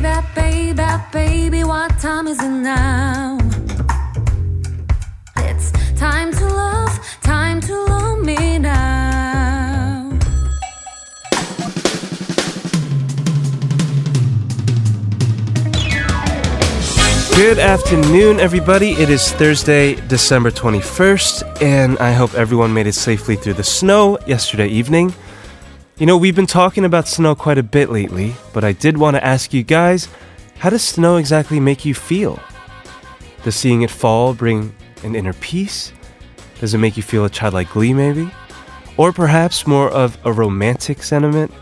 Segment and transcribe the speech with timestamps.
[0.00, 3.38] baby, baby, baby, what time is it now?
[5.36, 10.18] It's time to love, time to love me now.
[17.34, 18.92] Good afternoon, everybody.
[18.92, 24.18] It is Thursday, December 21st, and I hope everyone made it safely through the snow
[24.26, 25.14] yesterday evening.
[26.00, 29.16] You know, we've been talking about snow quite a bit lately, but I did want
[29.16, 30.08] to ask you guys
[30.56, 32.40] how does snow exactly make you feel?
[33.42, 35.92] Does seeing it fall bring an inner peace?
[36.58, 38.30] Does it make you feel a childlike glee, maybe?
[38.96, 41.52] Or perhaps more of a romantic sentiment?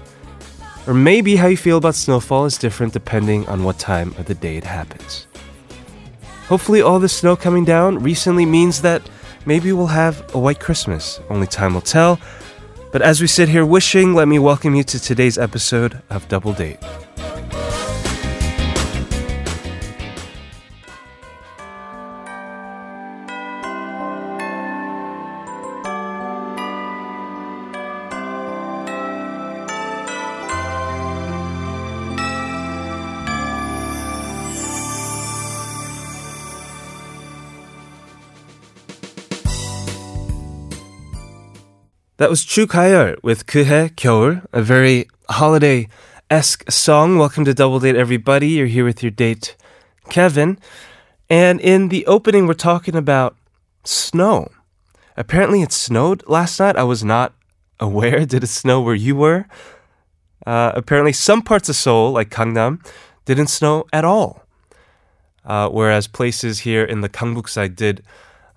[0.86, 4.36] Or maybe how you feel about snowfall is different depending on what time of the
[4.36, 5.26] day it happens.
[6.46, 9.02] Hopefully, all the snow coming down recently means that
[9.46, 11.18] maybe we'll have a white Christmas.
[11.28, 12.20] Only time will tell.
[12.90, 16.54] But as we sit here wishing, let me welcome you to today's episode of Double
[16.54, 16.78] Date.
[42.17, 47.17] That was Chu Kayol with 그해 겨울, a very holiday-esque song.
[47.17, 48.49] Welcome to Double Date, everybody.
[48.49, 49.55] You're here with your date,
[50.09, 50.57] Kevin.
[51.29, 53.35] And in the opening, we're talking about
[53.83, 54.49] snow.
[55.17, 56.75] Apparently, it snowed last night.
[56.75, 57.33] I was not
[57.79, 58.25] aware.
[58.25, 59.45] Did it snow where you were?
[60.45, 62.85] Uh, apparently, some parts of Seoul, like Gangnam,
[63.25, 64.43] didn't snow at all.
[65.45, 68.03] Uh, whereas places here in the Gangbuk side did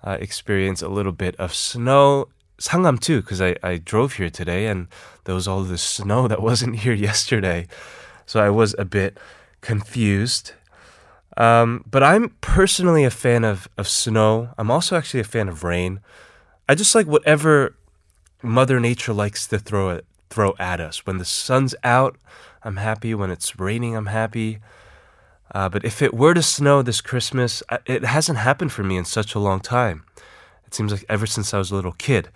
[0.03, 2.27] uh, experience a little bit of snow.
[2.62, 4.86] Sangam too, because I, I drove here today and
[5.24, 7.66] there was all this snow that wasn't here yesterday.
[8.24, 9.18] So I was a bit
[9.60, 10.52] confused.
[11.36, 14.50] Um, but I'm personally a fan of, of snow.
[14.56, 16.00] I'm also actually a fan of rain.
[16.68, 17.74] I just like whatever
[18.42, 21.04] Mother Nature likes to throw it, throw at us.
[21.04, 22.16] When the sun's out,
[22.62, 23.12] I'm happy.
[23.12, 24.60] When it's raining, I'm happy.
[25.52, 29.04] Uh, but if it were to snow this Christmas, it hasn't happened for me in
[29.04, 30.04] such a long time.
[30.72, 32.30] It seems like ever since I was a little kid.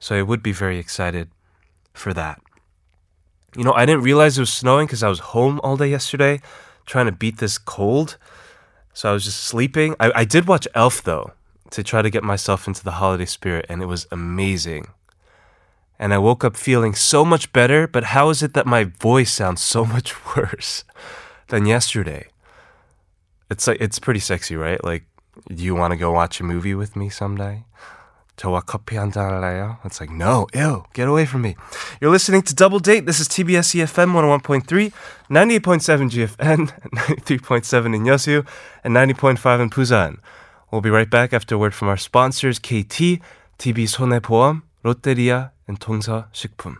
[0.00, 1.30] So I would be very excited
[1.94, 2.40] for that.
[3.56, 6.40] You know, I didn't realize it was snowing because I was home all day yesterday
[6.84, 8.16] trying to beat this cold.
[8.92, 9.94] So I was just sleeping.
[10.00, 11.30] I, I did watch Elf though
[11.70, 14.88] to try to get myself into the holiday spirit, and it was amazing.
[15.96, 19.32] And I woke up feeling so much better, but how is it that my voice
[19.32, 20.82] sounds so much worse
[21.48, 22.26] than yesterday?
[23.48, 24.82] It's like it's pretty sexy, right?
[24.82, 25.04] Like,
[25.47, 27.63] do you want to go watch a movie with me someday?
[28.37, 29.77] 저와 커피 한잔 할래요?
[29.83, 31.55] It's like, no, ew, get away from me.
[31.99, 33.05] You're listening to Double Date.
[33.05, 34.91] This is TBS EFM 101.3,
[35.29, 38.45] 98.7 GFN, 93.7 in Yosu,
[38.83, 40.17] and 90.5 in Busan.
[40.71, 43.21] We'll be right back after a word from our sponsors, KT,
[43.59, 46.77] TB 손해보험, 롯데리아, and 동서 식품.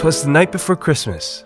[0.00, 1.44] Twas the night before Christmas,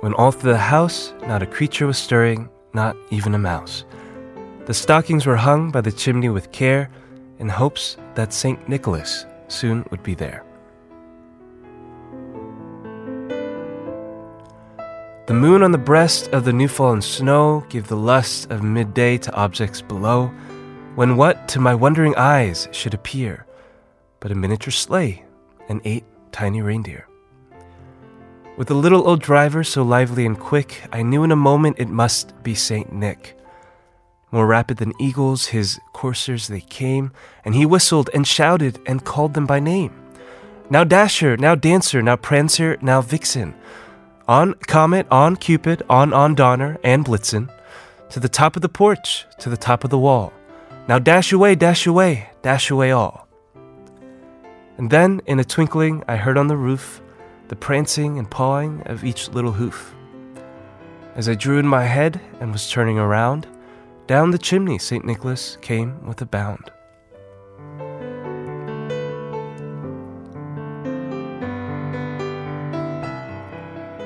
[0.00, 3.84] when all through the house not a creature was stirring, not even a mouse.
[4.66, 6.90] The stockings were hung by the chimney with care,
[7.38, 8.68] in hopes that St.
[8.68, 10.44] Nicholas soon would be there.
[15.28, 19.16] The moon on the breast of the new fallen snow gave the lust of midday
[19.18, 20.26] to objects below,
[20.96, 23.46] when what to my wondering eyes should appear
[24.18, 25.24] but a miniature sleigh
[25.68, 26.02] and eight
[26.32, 27.06] tiny reindeer.
[28.54, 31.88] With a little old driver so lively and quick, I knew in a moment it
[31.88, 33.38] must be Saint Nick.
[34.30, 37.12] More rapid than eagles, his coursers they came,
[37.46, 39.92] and he whistled and shouted and called them by name.
[40.68, 43.54] Now Dasher, now Dancer, now Prancer, now Vixen.
[44.28, 47.50] On Comet, on Cupid, on on Donner, and Blitzen.
[48.10, 50.30] To the top of the porch, to the top of the wall.
[50.88, 53.26] Now dash away, dash away, dash away all.
[54.76, 57.00] And then, in a twinkling, I heard on the roof
[57.52, 59.94] the prancing and pawing of each little hoof.
[61.14, 63.46] As I drew in my head and was turning around,
[64.06, 65.04] down the chimney St.
[65.04, 66.70] Nicholas came with a bound.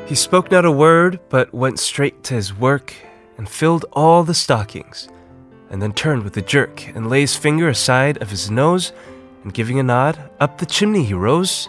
[0.09, 2.95] He spoke not a word, but went straight to his work
[3.39, 5.09] and filled all the stockings,
[5.71, 8.93] and then turned with a jerk and lay his finger aside of his nose,
[9.45, 11.69] and giving a nod, up the chimney he rose.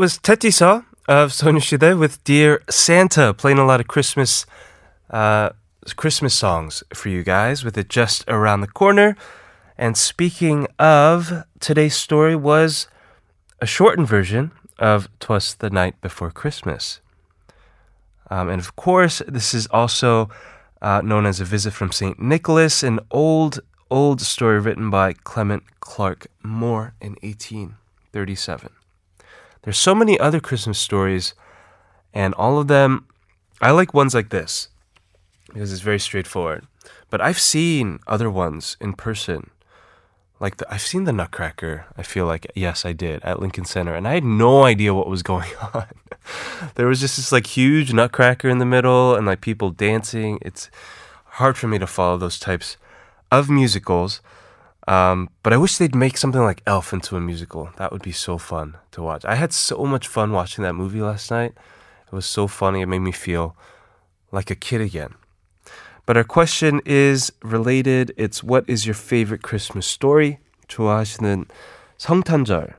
[0.00, 4.46] Was TaeTiSeo of Sonushide with Dear Santa, playing a lot of Christmas
[5.10, 5.50] uh,
[5.94, 9.14] Christmas songs for you guys with it just around the corner.
[9.76, 12.88] And speaking of, today's story was
[13.60, 17.02] a shortened version of Twas the Night Before Christmas.
[18.30, 20.30] Um, and of course, this is also
[20.80, 22.18] uh, known as A Visit from St.
[22.18, 23.60] Nicholas, an old,
[23.90, 28.79] old story written by Clement Clarke Moore in 1837.
[29.62, 31.34] There's so many other Christmas stories,
[32.14, 33.06] and all of them,
[33.60, 34.68] I like ones like this
[35.48, 36.66] because it's very straightforward.
[37.10, 39.50] But I've seen other ones in person.
[40.38, 41.84] Like the, I've seen the Nutcracker.
[41.96, 45.08] I feel like yes, I did at Lincoln Center, and I had no idea what
[45.08, 45.86] was going on.
[46.76, 50.38] there was just this like huge Nutcracker in the middle, and like people dancing.
[50.40, 50.70] It's
[51.24, 52.76] hard for me to follow those types
[53.30, 54.20] of musicals.
[54.87, 57.69] Um, but I wish they'd make something like Elf into a musical.
[57.77, 59.25] That would be so fun to watch.
[59.25, 61.53] I had so much fun watching that movie last night.
[62.05, 62.81] It was so funny.
[62.81, 63.55] It made me feel
[64.31, 65.15] like a kid again.
[66.05, 68.13] But our question is related.
[68.15, 70.37] It's what is your favorite Christmas story?
[70.67, 71.45] 좋아하시는
[71.97, 72.75] 성탄절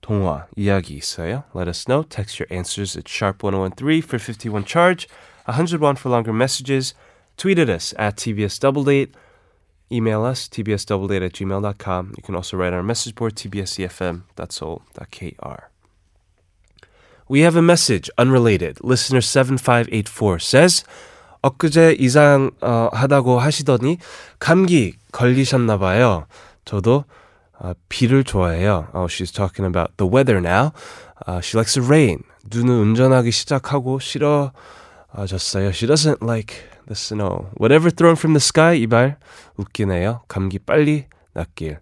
[0.00, 1.44] 동화 이야기 있어요?
[1.54, 2.02] Let us know.
[2.02, 5.06] Text your answers at sharp1013 for 51 charge,
[5.44, 6.94] 101 for longer messages.
[7.36, 9.14] Tweet at us at TBS Double Date.
[9.91, 12.13] email us, tbsdoubledate at gmail.com.
[12.17, 15.63] You can also write on our message board, tbsefm.seoul.kr.
[17.29, 18.77] We have a message, unrelated.
[18.81, 20.83] Listener 7584 says,
[21.41, 23.97] 엊그제 이상하다고 하시더니
[24.39, 26.25] 감기 걸리셨나 봐요.
[26.65, 27.05] 저도
[27.63, 28.87] uh, 비를 좋아해요.
[28.93, 30.73] Oh, she's talking about the weather now.
[31.25, 32.23] Uh, she likes the rain.
[32.49, 35.73] 눈은 운전하기 시작하고 싫어졌어요.
[35.73, 37.48] She doesn't like the snow.
[37.54, 39.16] Whatever thrown from the sky, 이발
[39.56, 40.22] 웃기네요.
[40.28, 41.78] 감기 빨리 낫길.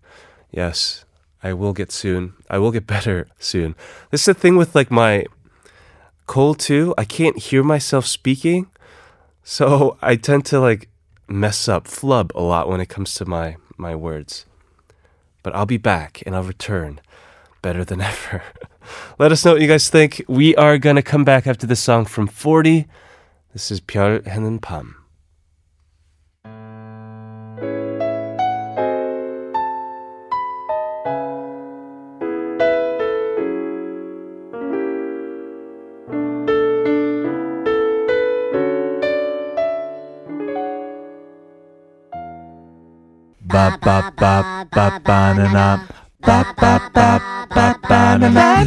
[0.51, 1.05] Yes,
[1.43, 2.35] I will get soon.
[2.49, 3.75] I will get better soon.
[4.11, 5.25] This is the thing with like my
[6.27, 6.95] cold too.
[6.99, 8.67] I can't hear myself speaking.
[9.43, 10.89] So I tend to like
[11.29, 14.47] mess up, flub a lot when it comes to my my words.
[15.43, 17.01] But I'll be back and I'll return
[17.63, 18.43] better than ever.
[19.19, 20.23] Let us know what you guys think.
[20.29, 22.87] We are gonna come back after this song from 40.
[23.55, 25.01] This is 별 해는 밤.
[43.51, 44.35] ba ba ba
[44.71, 45.83] ba banana
[46.23, 47.09] ba ba ba
[47.51, 48.63] ba banana.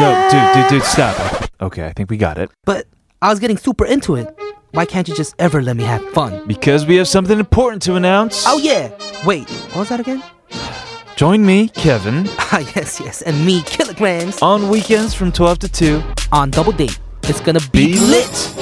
[0.00, 1.14] Yo, dude, dude, dude, stop.
[1.60, 2.50] Okay, I think we got it.
[2.64, 2.86] But
[3.21, 4.37] I was getting super into it.
[4.71, 6.47] Why can't you just ever let me have fun?
[6.47, 8.43] Because we have something important to announce.
[8.47, 8.91] Oh yeah.
[9.25, 10.23] Wait, what was that again?
[11.17, 16.03] Join me, Kevin, Ah yes, yes, and me, Killagramz, on weekends from 12 to 2.
[16.31, 16.97] on double date.
[17.23, 18.55] It's gonna be, Be lit.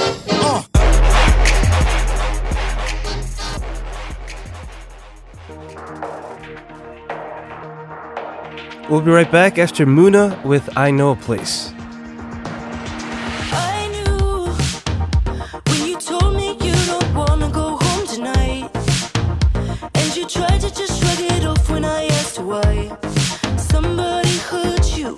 [8.90, 11.74] We'll be right back after Muna with I Know a Place.
[22.48, 22.98] Why.
[23.58, 25.18] Somebody hurt you,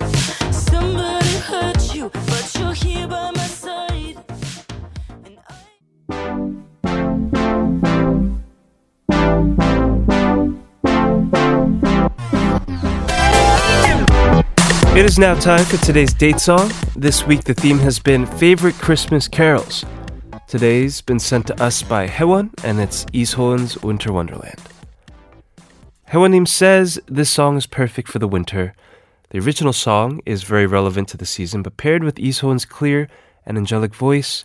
[0.50, 4.16] somebody hurt you, but you're here by my side.
[14.88, 16.72] I It is now time for today's date song.
[16.96, 19.84] This week the theme has been favorite Christmas carols.
[20.48, 24.69] Today's been sent to us by Hewon and it's Ishoon's Winter Wonderland.
[26.11, 28.73] Hewonnim says this song is perfect for the winter.
[29.31, 33.09] The original song is very relevant to the season, but paired with Ishoon's clear
[33.45, 34.43] and angelic voice,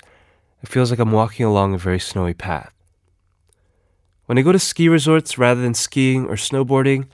[0.62, 2.73] it feels like I'm walking along a very snowy path.
[4.26, 7.06] When I go to ski resorts rather than skiing or snowboarding,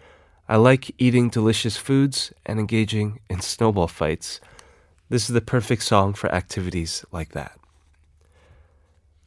[0.49, 4.41] I like eating delicious foods and engaging in snowball fights.
[5.09, 7.53] This is the perfect song for activities like that.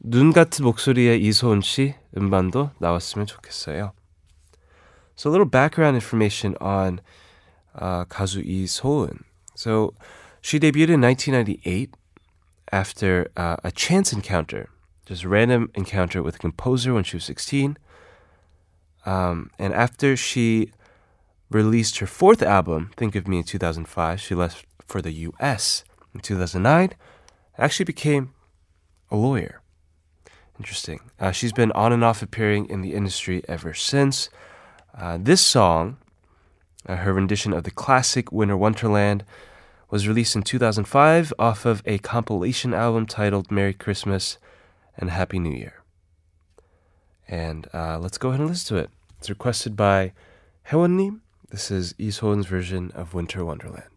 [0.01, 3.91] 눈 같은 목소리의 이소은 씨 음반도 나왔으면 좋겠어요.
[5.16, 7.00] So a little background information on
[7.74, 8.44] uh, 가수
[9.54, 9.94] So
[10.40, 11.94] she debuted in 1998
[12.72, 14.68] after uh, a chance encounter,
[15.06, 17.78] just a random encounter with a composer when she was 16.
[19.06, 20.72] Um, and after she
[21.50, 25.84] released her fourth album, Think of Me, in 2005, she left for the US.
[26.14, 26.94] In 2009,
[27.58, 28.34] actually became
[29.10, 29.60] a lawyer.
[30.58, 31.00] Interesting.
[31.20, 34.30] Uh, she's been on and off appearing in the industry ever since.
[34.96, 35.96] Uh, this song,
[36.86, 39.24] uh, her rendition of the classic Winter Wonderland,
[39.90, 44.38] was released in 2005 off of a compilation album titled Merry Christmas
[44.96, 45.82] and Happy New Year.
[47.26, 48.90] And uh, let's go ahead and listen to it.
[49.18, 50.12] It's requested by
[50.68, 51.20] Hewannim.
[51.50, 53.93] This is Soeun's version of Winter Wonderland.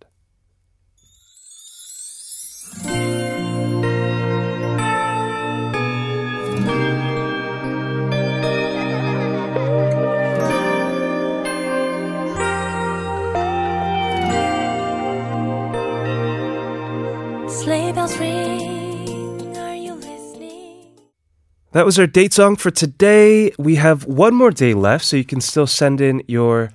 [21.77, 23.51] That was our date song for today.
[23.59, 26.71] We have one more day left, so you can still send in your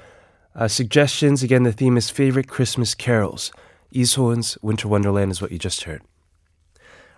[0.55, 1.43] uh, suggestions.
[1.43, 3.51] Again, the theme is favorite Christmas carols.
[3.93, 6.01] Lee Soeun's Winter Wonderland is what you just heard.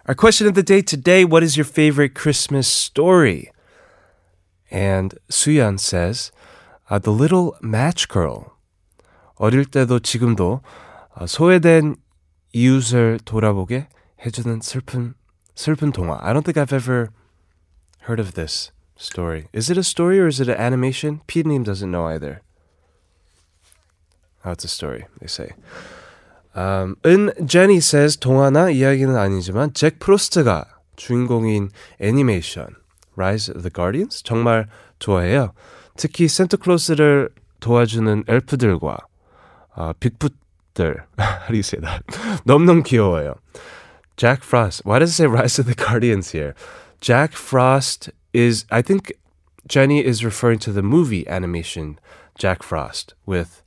[0.08, 3.51] Our question of the day today What is your favorite Christmas story?
[4.70, 6.32] And Suyan says,
[6.89, 8.58] uh, The Little Match Girl.
[9.36, 10.62] 어릴 때도 지금도
[11.16, 11.96] 어, 소외된
[12.51, 13.88] 이웃을 돌아보게
[14.25, 15.13] 해주는 슬픈,
[15.56, 16.20] 슬픈 동화.
[16.22, 17.10] I don't think I've ever
[18.05, 19.49] heard of this story.
[19.53, 21.21] Is it a story or is it an animation?
[21.27, 22.43] Pete doesn't know either.
[24.45, 25.53] Oh, it's a story, they say.
[26.55, 31.71] Um, 은 Jenny says 동화나 이야기는 아니지만 잭 프로스트가 주인공인
[32.01, 32.77] 애니메이션
[33.17, 34.69] Rise of the Guardians 정말
[35.01, 35.53] 좋아해요.
[35.97, 37.31] 특히 산타클로스를
[37.61, 38.99] 도와주는 엘프들과
[39.77, 42.05] 어, 빅풋들 how do you say that?
[42.45, 43.35] 너무너무 귀여워요.
[44.17, 44.83] Jack Frost.
[44.85, 46.55] Why does it say Rise of the Guardians here?
[47.05, 49.13] Jack Frost is I think
[49.69, 52.01] Jenny is referring to the movie animation
[52.39, 53.61] Jack Frost with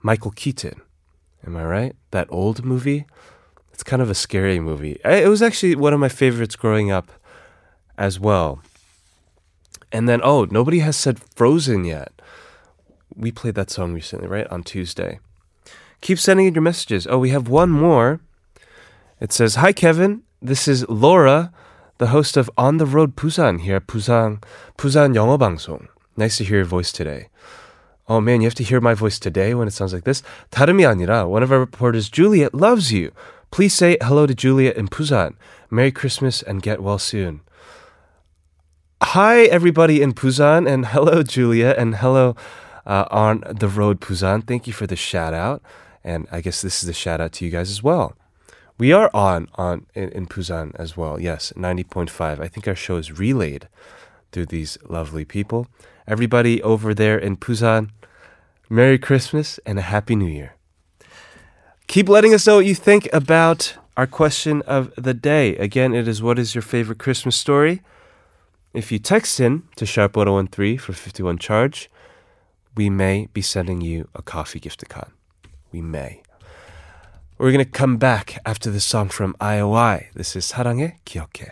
[0.00, 0.80] Michael Keaton.
[1.44, 1.96] Am I right?
[2.12, 3.04] That old movie?
[3.72, 5.00] It's kind of a scary movie.
[5.04, 7.10] It was actually one of my favorites growing up
[7.98, 8.62] as well.
[9.90, 12.12] And then, oh, nobody has said Frozen yet.
[13.16, 14.46] We played that song recently, right?
[14.52, 15.18] On Tuesday.
[16.00, 17.08] Keep sending in your messages.
[17.10, 18.20] Oh, we have one more.
[19.18, 20.22] It says, Hi, Kevin.
[20.40, 21.52] This is Laura,
[22.01, 24.43] the host of On the Road Busan here at Busan,
[24.77, 25.87] Busan 영어 방송.
[26.15, 27.29] Nice to hear your voice today.
[28.07, 30.23] Oh man, you have to hear my voice today when it sounds like this.
[30.51, 33.11] 다름이 아니라 one of our reporters, Juliet, loves you.
[33.51, 35.35] Please say hello to Juliet in Busan.
[35.69, 37.41] Merry Christmas and get well soon.
[39.01, 42.35] Hi, everybody in Busan, and hello, Juliet, and hello
[42.85, 44.45] uh, on the road, Busan.
[44.45, 45.61] Thank you for the shout out,
[46.03, 48.15] and I guess this is a shout out to you guys as well.
[48.82, 51.20] We are on on in, in Busan as well.
[51.20, 52.40] Yes, ninety point five.
[52.40, 53.68] I think our show is relayed
[54.32, 55.68] through these lovely people.
[56.08, 57.90] Everybody over there in Busan,
[58.68, 60.56] Merry Christmas and a Happy New Year.
[61.86, 65.54] Keep letting us know what you think about our question of the day.
[65.58, 67.82] Again, it is what is your favorite Christmas story?
[68.74, 71.88] If you text in to sharp 1013 for 51 charge,
[72.76, 75.12] we may be sending you a coffee gift account.
[75.70, 76.22] We may.
[77.41, 80.11] We're going to come back after this song from IOI.
[80.13, 81.51] This is 사랑해 기억해.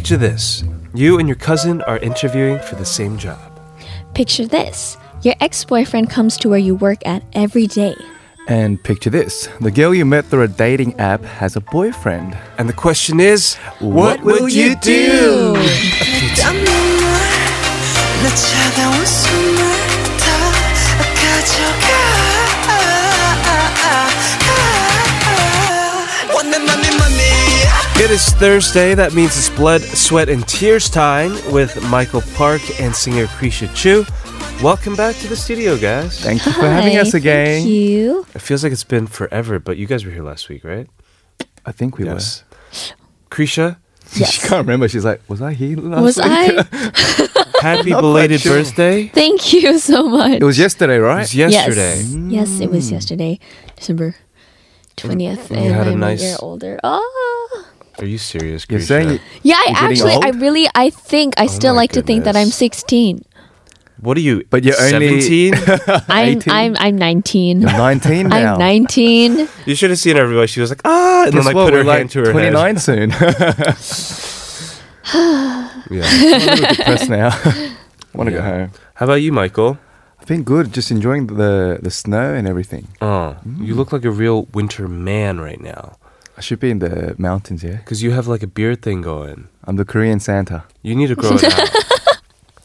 [0.00, 0.64] Picture this.
[0.94, 3.60] You and your cousin are interviewing for the same job.
[4.14, 7.94] Picture this your ex boyfriend comes to where you work at every day.
[8.48, 12.34] And picture this the girl you met through a dating app has a boyfriend.
[12.56, 15.52] And the question is, what, will you do?
[28.02, 28.94] It is Thursday.
[28.94, 34.04] That means it's blood, sweat, and tears time with Michael Park and singer Kriesha Chu.
[34.64, 36.18] Welcome back to the studio, guys.
[36.20, 37.60] Thank you for having us again.
[37.62, 38.26] Thank you.
[38.34, 40.88] It feels like it's been forever, but you guys were here last week, right?
[41.66, 42.42] I think we Yes.
[43.30, 43.76] Kriesha,
[44.14, 44.30] Yes.
[44.32, 44.88] She can't remember.
[44.88, 46.26] She's like, was I here last Was week?
[46.26, 47.50] I?
[47.60, 48.56] happy belated sure.
[48.56, 49.08] birthday.
[49.08, 50.40] Thank you so much.
[50.40, 51.20] It was yesterday, It right?
[51.20, 51.96] was yesterday.
[51.98, 52.92] Yes, yes, it was mm.
[52.92, 53.38] yesterday,
[53.76, 54.16] December
[54.96, 56.80] 20th, You and had a I'm nice- a year older.
[56.82, 57.39] Oh.
[58.00, 58.66] Are you serious?
[58.68, 58.86] You're Kriesha?
[58.86, 60.40] saying it- Yeah, I You're getting actually, I old?
[60.40, 62.56] really, I think, I still Oh my like to think that I'm goodness.
[62.56, 63.24] 16.
[64.00, 64.44] What are you?
[64.48, 65.54] But you're only- 17.
[66.08, 66.52] I'm, 18?
[66.52, 67.60] I'm, I'm 19.
[67.60, 68.54] You're 19 now.
[68.54, 69.48] I'm 19.
[69.66, 70.46] you should have seen everybody.
[70.46, 71.64] She was like, ah, and Guess then like what?
[71.66, 73.10] put her We're hand like to her 29 soon.
[75.90, 76.02] Yeah.
[76.06, 77.30] I'm a little depressed now.
[78.14, 78.70] Want to go home.
[78.94, 79.78] How about you, Michael?
[80.20, 82.88] I've been good, just enjoying the the snow and everything.
[83.00, 83.66] Oh, Mm.
[83.66, 85.96] you look like a real winter man right now.
[86.40, 87.76] I should be in the mountains, yeah.
[87.76, 89.48] Because you have like a beard thing going.
[89.64, 90.64] I'm the Korean Santa.
[90.80, 91.68] You need to grow it out.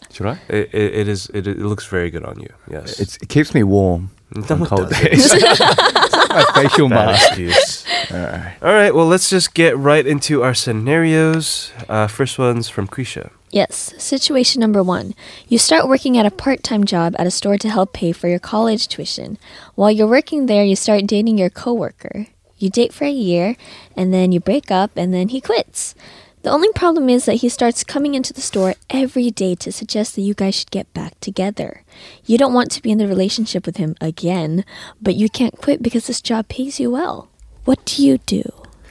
[0.13, 0.39] Should I?
[0.47, 1.29] It, it, it is.
[1.33, 2.47] It, it looks very good on you.
[2.71, 3.01] Yes.
[3.01, 5.33] It's, it keeps me warm No, on cold days.
[5.33, 7.27] My facial Bad mask.
[7.27, 7.85] excuse.
[8.09, 8.53] Alright.
[8.63, 8.95] All right.
[8.95, 11.73] Well, let's just get right into our scenarios.
[11.89, 13.29] Uh, first one's from Kriesha.
[13.51, 13.93] Yes.
[13.97, 15.15] Situation number one.
[15.49, 18.29] You start working at a part time job at a store to help pay for
[18.29, 19.37] your college tuition.
[19.75, 22.27] While you're working there, you start dating your coworker.
[22.65, 23.55] You date for a year,
[23.95, 25.93] and then you break up, and then he quits.
[26.41, 30.15] The only problem is that he starts coming into the store every day to suggest
[30.15, 31.83] that you guys should get back together.
[32.25, 34.65] You don't want to be in the relationship with him again,
[34.99, 37.29] but you can't quit because this job pays you well.
[37.65, 38.41] What do you do?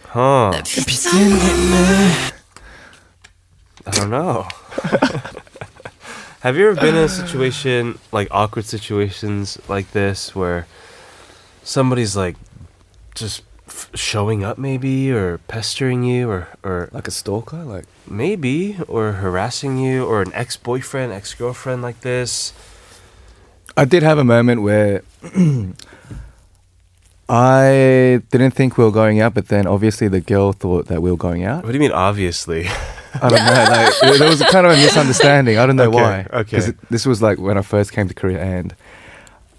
[0.04, 0.52] Huh.
[3.87, 4.47] I don't know.
[6.43, 10.69] Have you ever been in a situation like awkward situations like this where
[11.64, 12.37] somebody's like
[13.16, 13.47] just f-
[13.95, 17.62] showing up maybe or pestering you or or Like a stalker?
[17.64, 22.52] Like maybe or harassing you or an ex-boyfriend, ex-girlfriend like this?
[23.76, 25.02] I did have a moment where
[27.28, 31.11] I didn't think we were going out, but then obviously the girl thought that we
[31.11, 31.64] were going out.
[31.64, 32.66] What do you mean obviously?
[33.23, 34.09] I don't know.
[34.11, 35.57] Like there was kind of a misunderstanding.
[35.57, 36.26] I don't know Okay, why.
[36.40, 36.57] okay.
[36.57, 38.75] 'Cause it- this was like when I first came to Korea, and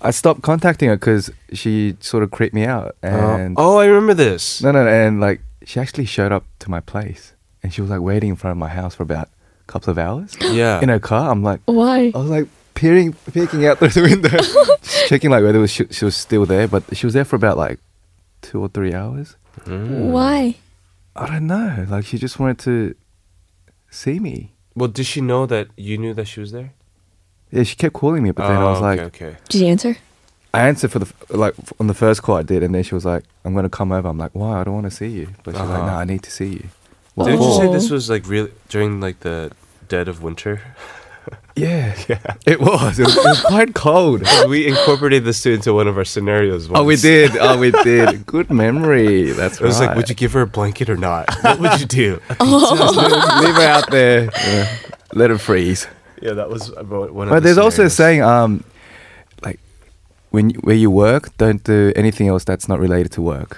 [0.05, 2.95] I stopped contacting her because she sort of creeped me out.
[3.03, 4.61] And oh, I remember this.
[4.61, 7.33] no, no, and like she actually showed up to my place,
[7.63, 9.27] and she was like waiting in front of my house for about
[9.61, 10.79] a couple of hours Yeah.
[10.81, 11.31] in her car.
[11.31, 12.11] I'm like, Why?
[12.13, 14.29] I was like peering, peeking out through the window,
[14.83, 16.67] just checking like whether it was, she, she was still there.
[16.67, 17.79] But she was there for about like
[18.41, 19.35] two or three hours.
[19.61, 20.11] Mm.
[20.11, 20.55] Why?
[21.15, 21.85] I don't know.
[21.89, 22.95] Like she just wanted to
[23.89, 24.51] see me.
[24.75, 26.73] Well, did she know that you knew that she was there?
[27.51, 29.37] Yeah, she kept calling me, but then I Oh, was like, okay, okay.
[29.49, 29.97] Did you answer?
[30.53, 33.03] I answered for the like on the first call I did, and then she was
[33.05, 34.61] like, "I'm gonna come over." I'm like, "Why?
[34.61, 35.87] I don't want to see you." But she's like, Uh-huh.
[35.91, 36.63] "No, I need to see you."
[37.15, 37.93] What Didn't you for?" say this Oh.
[37.95, 39.51] was like really during like the
[39.89, 40.61] dead of winter?
[41.55, 42.99] Yeah, yeah, it was.
[42.99, 44.21] It was, it was quite cold.
[44.49, 46.67] we incorporated this to- into one of our scenarios.
[46.69, 46.79] Once.
[46.79, 47.31] oh, we did.
[47.37, 48.25] Oh, we did.
[48.27, 49.31] Good memory.
[49.31, 49.87] That's It was right.
[49.87, 51.33] like, would you give her a blanket or not?
[51.41, 52.21] What would you do?
[52.41, 54.29] leave her out there?
[54.35, 54.77] Yeah.
[55.13, 55.87] Let her freeze.
[56.25, 58.63] Yeah, that was about one of But the there's also a saying, um,
[59.47, 59.59] like
[60.31, 63.51] when you, where you work, don't do anything else that's not related to work.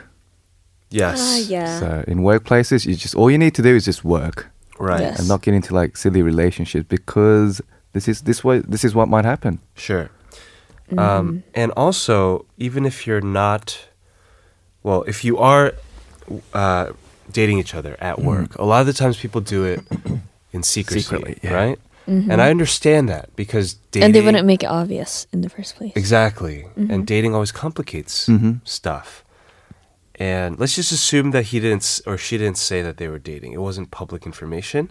[0.90, 1.20] Yes.
[1.20, 1.80] Ah, yeah.
[1.80, 4.48] So in workplaces, you just all you need to do is just work
[4.80, 5.02] Right.
[5.02, 5.20] Yes.
[5.20, 7.62] and not get into like silly relationships because
[7.94, 9.60] this is this way this is what might happen.
[9.76, 10.10] Sure.
[10.90, 11.00] Mm-hmm.
[11.00, 13.88] Um, and also, even if you're not,
[14.84, 15.74] well, if you are
[16.54, 16.86] uh,
[17.32, 19.82] dating each other at work, a lot of the times people do it
[20.54, 21.54] in secrecy, Secretly, yeah.
[21.54, 21.80] right?
[22.08, 24.06] And I understand that because dating, Mm-hmm.
[24.06, 25.92] and they wouldn't make it obvious in the first place.
[25.96, 26.92] exactly, Mm-hmm.
[26.92, 28.62] and dating always complicates Mhm.
[28.64, 29.24] stuff.
[30.16, 33.52] And let's just assume that he didn't or she didn't say that they were dating.
[33.54, 34.90] It wasn't public information.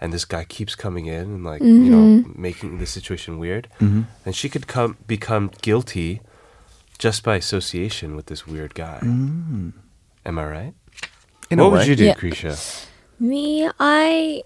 [0.00, 2.42] And this guy keeps coming in and like, you know, Mm-hmm.
[2.42, 3.68] making the situation weird.
[3.80, 4.02] Mm-hmm.
[4.24, 6.20] Then she could come become guilty
[6.98, 8.98] just by association with this weird guy.
[9.02, 9.72] Mm.
[10.26, 10.74] Am I right?
[11.50, 12.14] In what would you do, Yeah.
[12.14, 12.86] Kriesha?
[13.18, 14.42] Me, I,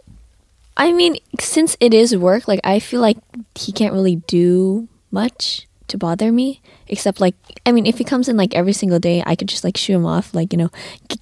[0.81, 3.19] I mean, since it is work, like I feel like
[3.55, 7.35] he can't really do much to bother me, except like,
[7.67, 9.93] I mean, if he comes in like every single day, I could just like shoo
[9.95, 10.71] him off, like you know,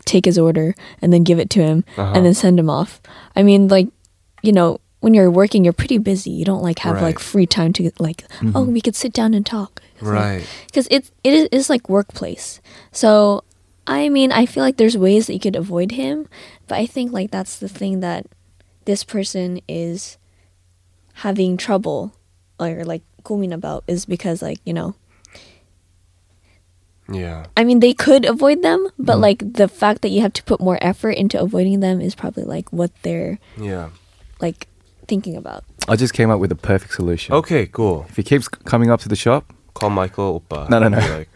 [0.04, 2.12] take his order and then give it to him Uh-huh.
[2.14, 3.00] and then send him off.
[3.34, 3.88] I mean, like,
[4.42, 6.30] you know, when you're working, you're pretty busy.
[6.30, 9.44] You don't like have like free time to like, oh, we could sit down and
[9.44, 9.82] talk.
[10.00, 10.46] Right.
[10.66, 12.60] because it it is it's like workplace.
[12.92, 13.42] So
[13.86, 16.28] I mean, I feel like there's ways that you could avoid him,
[16.68, 18.26] but I think like that's the thing that
[18.88, 20.16] this person is
[21.20, 22.16] having trouble
[22.58, 24.96] or like gooming about is because like you know
[27.12, 27.44] Yeah.
[27.54, 29.28] I mean they could avoid them, but mm-hmm.
[29.28, 32.44] like the fact that you have to put more effort into avoiding them is probably
[32.44, 33.90] like what they're Yeah.
[34.40, 34.68] like
[35.06, 35.64] thinking about.
[35.86, 37.34] I just came up with a perfect solution.
[37.34, 38.06] Okay, cool.
[38.08, 40.68] If he keeps coming up to the shop, Call Michael Oppa.
[40.68, 40.98] No, no, no.
[40.98, 41.28] Like,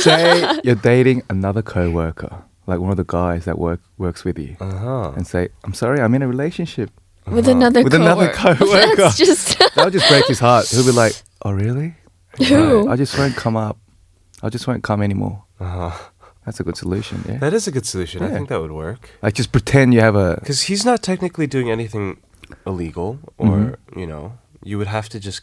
[0.00, 2.32] say you're dating another coworker,
[2.66, 5.12] like one of the guys that work works with you, uh-huh.
[5.16, 6.90] and say, "I'm sorry, I'm in a relationship."
[7.26, 8.64] With another co With another coworker.
[8.64, 8.96] coworker.
[9.02, 10.68] That's just That'll just break his heart.
[10.68, 11.94] He'll be like, "Oh, really?
[12.48, 12.88] Who?
[12.88, 13.78] I just won't come up.
[14.42, 15.90] I just won't come anymore." Uh-huh.
[16.44, 17.24] That's a good solution.
[17.26, 17.38] Yeah.
[17.38, 18.22] That is a good solution.
[18.22, 19.08] I think that would work.
[19.22, 20.36] like just pretend you have a.
[20.40, 22.18] Because he's not technically doing anything
[22.66, 25.42] illegal, or you know, you would have to just,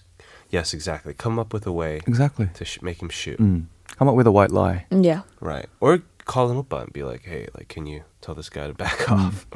[0.52, 2.50] yes, exactly, come up with a way Exactly.
[2.54, 3.66] to sh- make him shoot, Mm.
[3.98, 4.86] Come up with a white lie.
[4.92, 5.22] Yeah.
[5.42, 5.66] right?
[5.80, 8.75] Or call him up and be like, hey, like, can you tell this guy to
[8.75, 9.47] back off?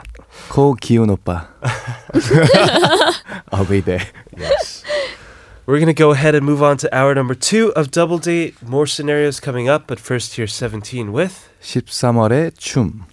[0.48, 1.46] Call 기훈 오빠.
[3.52, 4.06] I'll be there.
[4.36, 4.84] yes.
[5.66, 8.60] We're gonna go ahead and move on to hour number two of Double Date.
[8.66, 13.06] More scenarios coming up, but first here's 17 with 13월의 춤.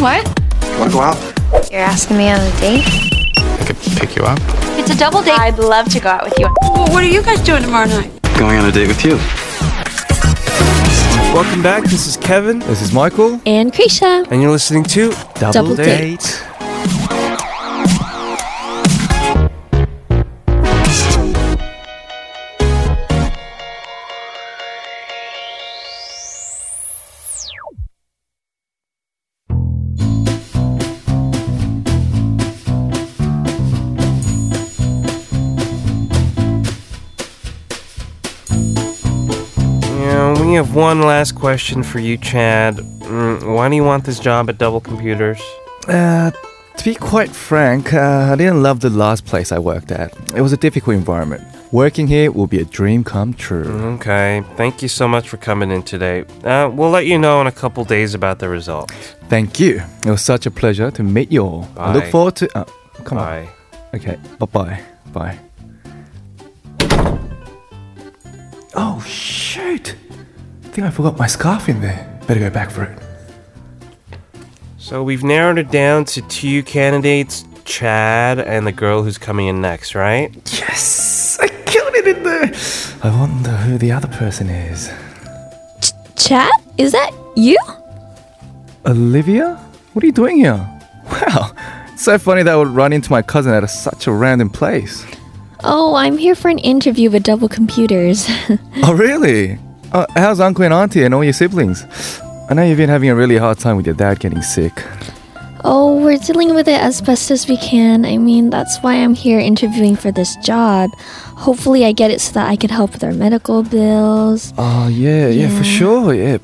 [0.00, 0.24] What?
[0.78, 1.70] Want to go out?
[1.70, 2.84] You're asking me on a date?
[3.36, 4.38] I could pick you up.
[4.78, 5.38] It's a double date.
[5.38, 6.46] I'd love to go out with you.
[6.62, 8.10] Well, what are you guys doing tomorrow night?
[8.38, 9.16] Going on a date with you.
[11.34, 11.84] Welcome back.
[11.84, 13.40] This is Kevin, This is Michael.
[13.44, 14.26] And Kriesha.
[14.30, 16.42] and you're listening to Double Date.
[16.42, 16.49] Yeah,
[40.60, 42.76] have one last question for you, Chad.
[42.76, 45.40] Mm, why do you want this job at Double Computers?
[45.88, 46.30] Uh,
[46.76, 50.12] to be quite frank, uh, I didn't love the last place I worked at.
[50.36, 51.42] It was a difficult environment.
[51.72, 53.64] Working here will be a dream come true.
[53.94, 56.24] Okay, thank you so much for coming in today.
[56.44, 58.92] Uh, we'll let you know in a couple days about the results.
[59.30, 59.82] Thank you.
[60.04, 61.62] It was such a pleasure to meet you all.
[61.74, 61.84] Bye.
[61.84, 62.58] I look forward to.
[62.58, 62.64] Uh,
[63.04, 63.48] come Bye.
[63.92, 63.98] on.
[63.98, 64.18] Okay.
[64.38, 64.82] Bye bye.
[65.14, 65.38] Bye.
[68.74, 69.96] Oh shoot!
[70.70, 72.20] I think I forgot my scarf in there.
[72.28, 72.96] Better go back for it.
[74.78, 79.60] So we've narrowed it down to two candidates, Chad and the girl who's coming in
[79.60, 80.30] next, right?
[80.52, 82.52] Yes, I killed it in there.
[83.02, 84.92] I wonder who the other person is.
[86.14, 86.52] Chad?
[86.78, 87.58] Is that you?
[88.86, 89.56] Olivia?
[89.92, 90.54] What are you doing here?
[91.10, 91.50] Wow,
[91.88, 94.50] it's so funny that I would run into my cousin at a, such a random
[94.50, 95.04] place.
[95.64, 98.28] Oh, I'm here for an interview with Double Computers.
[98.84, 99.58] Oh, really?
[99.92, 101.84] Uh, how's uncle and auntie and all your siblings?
[102.48, 104.72] I know you've been having a really hard time with your dad getting sick.
[105.64, 108.04] oh, we're dealing with it as best as we can.
[108.04, 110.90] I mean, that's why I'm here interviewing for this job.
[111.36, 114.54] Hopefully, I get it so that I can help with our medical bills.
[114.56, 116.14] Oh, yeah, yeah, for sure.
[116.14, 116.38] Yeah,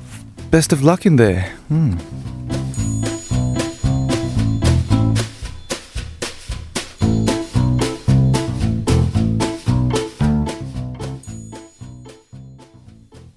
[0.50, 1.50] best of luck in there.
[1.68, 1.96] Hmm.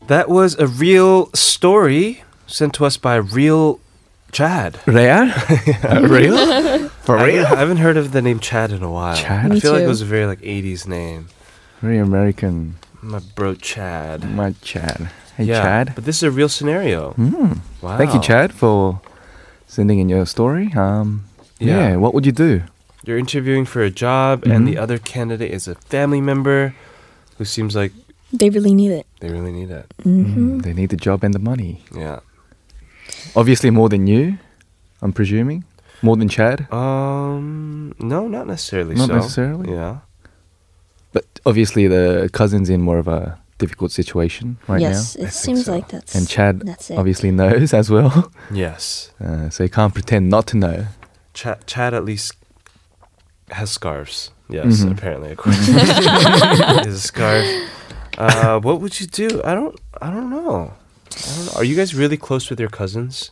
[0.10, 3.80] That was a real story sent to us by real
[4.32, 4.80] Chad.
[4.88, 5.26] Real?
[6.08, 6.90] real?
[7.02, 7.46] For I real?
[7.46, 9.16] haven't, I haven't heard of the name Chad in a while.
[9.16, 9.46] Chad?
[9.46, 9.90] I Me feel like it too.
[9.90, 11.30] was a very like 80s name.
[11.82, 12.76] Very American.
[13.02, 14.30] My bro Chad.
[14.30, 15.10] My Chad.
[15.36, 15.96] Hey, yeah, Chad.
[15.96, 17.14] But this is a real scenario.
[17.14, 17.54] Hmm.
[17.82, 17.98] Wow.
[17.98, 19.02] Thank you, Chad, for
[19.68, 20.72] sending in your story.
[20.76, 21.24] Um,
[21.60, 21.90] Yeah.
[21.92, 21.96] yeah.
[21.96, 22.62] what would you do?
[23.06, 26.76] You're interviewing for a job, and the other candidate is a family member
[27.38, 27.94] who seems like
[28.32, 29.06] They really need it.
[29.22, 29.86] they really need it.
[30.04, 31.84] hmm They need the job and the money.
[31.96, 32.20] Yeah.
[33.36, 34.38] Obviously, more than you,
[35.02, 35.64] I'm presuming.
[36.02, 36.72] More than Chad.
[36.72, 37.94] Um.
[38.00, 38.96] No, not necessarily.
[38.96, 39.16] Not so.
[39.16, 39.72] necessarily?
[39.74, 39.98] Yeah.
[41.12, 44.90] But obviously, the cousin's in more of a difficult situation right now.
[44.90, 45.74] yes, it think seems so.
[45.74, 46.16] like that's.
[46.16, 46.98] And Chad That's it.
[46.98, 48.32] obviously knows as well.
[48.54, 49.12] Yes.
[49.20, 50.86] Uh, so you can't pretend not to know.
[51.34, 51.66] Chad.
[51.68, 52.34] Chad at least
[53.52, 54.32] has scarves.
[54.50, 54.92] Yes, Mhm.
[54.92, 57.46] apparently, according to he has a scarf.
[58.18, 59.42] Uh, what would you do?
[59.44, 59.80] I don't.
[60.02, 60.74] I don't know.
[61.12, 61.52] I don't know.
[61.56, 63.32] Are you guys really close with your cousins?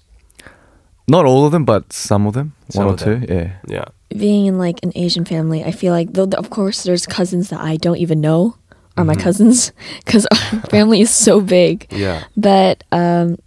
[1.10, 2.54] Not all of them, but some of them.
[2.70, 3.22] Some One or them.
[3.22, 3.34] two.
[3.34, 3.54] Yeah.
[3.68, 3.86] Yeah.
[4.10, 7.60] Being in like an Asian family, I feel like, though, of course, there's cousins that
[7.62, 8.56] I don't even know
[8.98, 9.22] are my Mhm.
[9.22, 9.72] cousins
[10.06, 11.88] because our family is so big.
[11.92, 12.24] Yeah.
[12.36, 13.38] But um,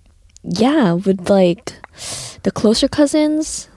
[0.43, 1.73] yeah, with like
[2.45, 3.69] the closer cousins,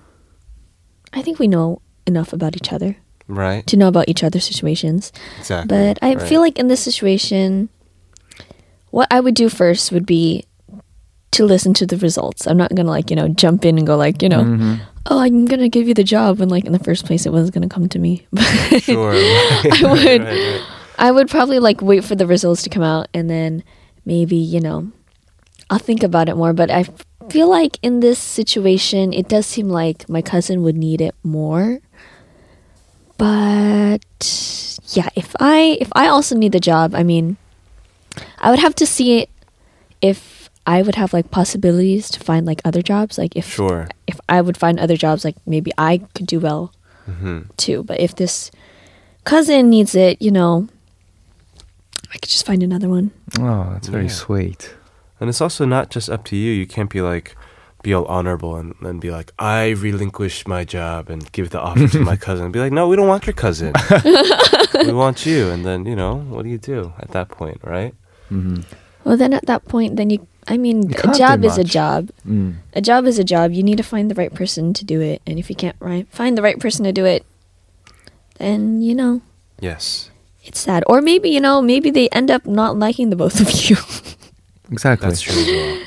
[1.14, 2.96] I think we know enough about each other
[3.28, 3.66] Right.
[3.68, 5.12] to know about each other's situations.
[5.40, 5.68] Exactly.
[5.76, 6.28] But I right.
[6.28, 7.70] feel like in this situation,
[8.92, 10.46] what I would do first would be
[11.32, 12.46] to listen to the results.
[12.48, 14.80] I'm not gonna like you know jump in and go like you know, Mhm.
[15.08, 17.54] oh I'm gonna give you the job when like in the first place it wasn't
[17.56, 18.28] gonna come to me.
[18.80, 19.12] Sure.
[19.14, 20.22] right, I would.
[20.24, 20.62] right.
[21.00, 23.64] I would probably like wait for the results to come out and then
[24.06, 24.92] maybe, you know,
[25.72, 26.54] I'll think about it more.
[26.54, 26.86] But i
[27.30, 31.80] feel like in this situation, it does seem like my cousin would need it more.
[33.24, 34.04] But
[34.92, 37.38] yeah, if I if I also need the job, I mean,
[38.40, 39.28] I would have to see
[40.02, 43.18] if I would have like possibilities to find like other jobs.
[43.18, 43.88] Like if Sure.
[44.08, 46.72] if I would find other jobs, like maybe I could do well
[47.10, 47.40] Mm-hmm.
[47.58, 47.84] too.
[47.84, 48.52] But if this
[49.24, 50.68] cousin needs it, you know,
[52.14, 53.12] I could just find another one.
[53.40, 54.20] Oh, that's very Yeah.
[54.26, 54.76] sweet.
[55.20, 56.52] And it's also not just up to you.
[56.52, 57.36] You can't be like,
[57.84, 61.88] be all honorable and then be like, I relinquish my job and give the offer
[61.88, 62.52] to my cousin.
[62.52, 63.74] Be like, no, we don't want your cousin.
[64.88, 65.50] we want you.
[65.50, 67.94] And then, you know, what do you do at that point, right?
[68.30, 68.62] hmm
[69.04, 70.26] Well, then at that point, then you.
[70.48, 72.10] I mean, You a job is a job.
[72.28, 72.56] Mm.
[72.74, 73.52] A job is a job.
[73.54, 75.22] You need to find the right person to do it.
[75.28, 77.24] And if you can't ri- find the right person to do it,
[78.40, 79.22] then you know
[79.60, 80.10] Yes.
[80.44, 80.84] it's sad.
[80.88, 83.78] Or maybe you know maybe they end up not liking the both of you.
[84.72, 85.08] Exactly.
[85.10, 85.78] That's true as well.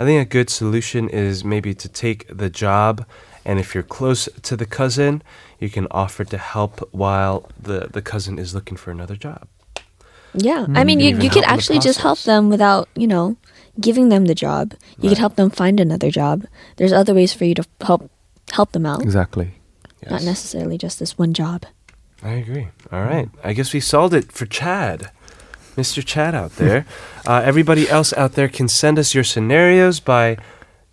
[0.00, 3.04] I think a good solution is maybe to take the job,
[3.44, 5.22] and if you're close to the cousin,
[5.58, 9.46] you can offer to help while the, the cousin is looking for another job.
[10.32, 10.86] yeah, I mm-hmm.
[10.86, 13.36] mean you you could help in the actually just help them without you know
[13.78, 14.72] giving them the job.
[14.98, 16.46] You could help them find another job.
[16.76, 18.10] There's other ways for you to help
[18.52, 19.02] help them out.
[19.02, 19.52] Exactly.
[20.08, 21.66] Not necessarily just this one job.
[22.22, 22.68] I agree.
[22.90, 23.28] All right.
[23.44, 25.10] I guess we solved it for Chad.
[25.79, 26.03] Mr.
[26.05, 26.85] Chad out there.
[27.25, 30.37] Uh, everybody else out there can send us your scenarios by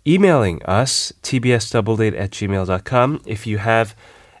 [0.05, 3.21] emailing us, tbsdoubledate at gmail.com.
[3.25, 3.95] If you have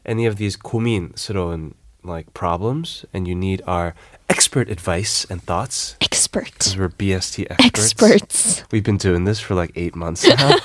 [0.05, 3.95] any of these 고민스러운 like problems and you need our
[4.29, 6.51] expert advice and thoughts, Expert.
[6.51, 7.79] because we're BST experts.
[7.93, 8.63] Experts.
[8.71, 10.57] We've been doing this for like eight months now.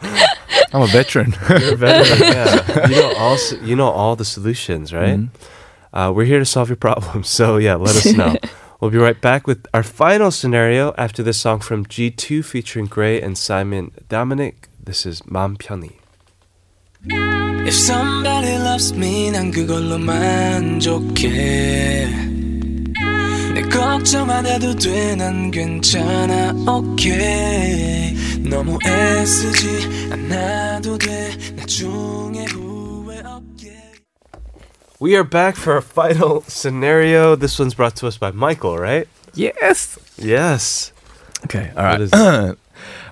[0.73, 1.35] I'm a veteran.
[1.49, 2.87] You're a veteran, yeah.
[2.89, 5.19] You know all s- you know all the solutions, right?
[5.19, 5.29] Mhm.
[5.93, 7.29] Uh, we're here to solve your problems.
[7.29, 8.35] So yeah, let us know.
[8.79, 13.21] we'll be right back with our final scenario after this song from G2 featuring Gray
[13.21, 14.69] and Simon Dominic.
[14.83, 15.99] This is 맘 편히.
[17.65, 21.23] If somebody loves me 난 그걸로 만족해
[23.53, 28.15] 내 걱정 안 해도 돼난 괜찮아 okay
[28.49, 30.06] 너무 애쓰지
[35.00, 37.36] We are back for our final scenario.
[37.36, 39.08] This one's brought to us by Michael, right?
[39.34, 39.98] yes.
[40.16, 40.92] Yes.
[41.44, 41.70] Okay.
[41.76, 42.00] All What right.
[42.00, 42.56] is- all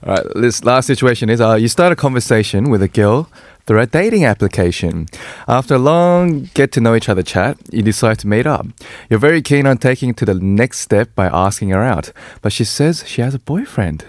[0.05, 0.27] right.
[0.35, 3.29] This last situation is uh, you start a conversation with a girl
[3.67, 5.07] through a dating application.
[5.47, 8.67] After a long get to know each other chat, you decide to meet up.
[9.09, 12.11] You're very keen on taking it to the next step by asking her out,
[12.43, 14.05] but she says she has a boyfriend.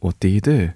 [0.00, 0.70] What do you do?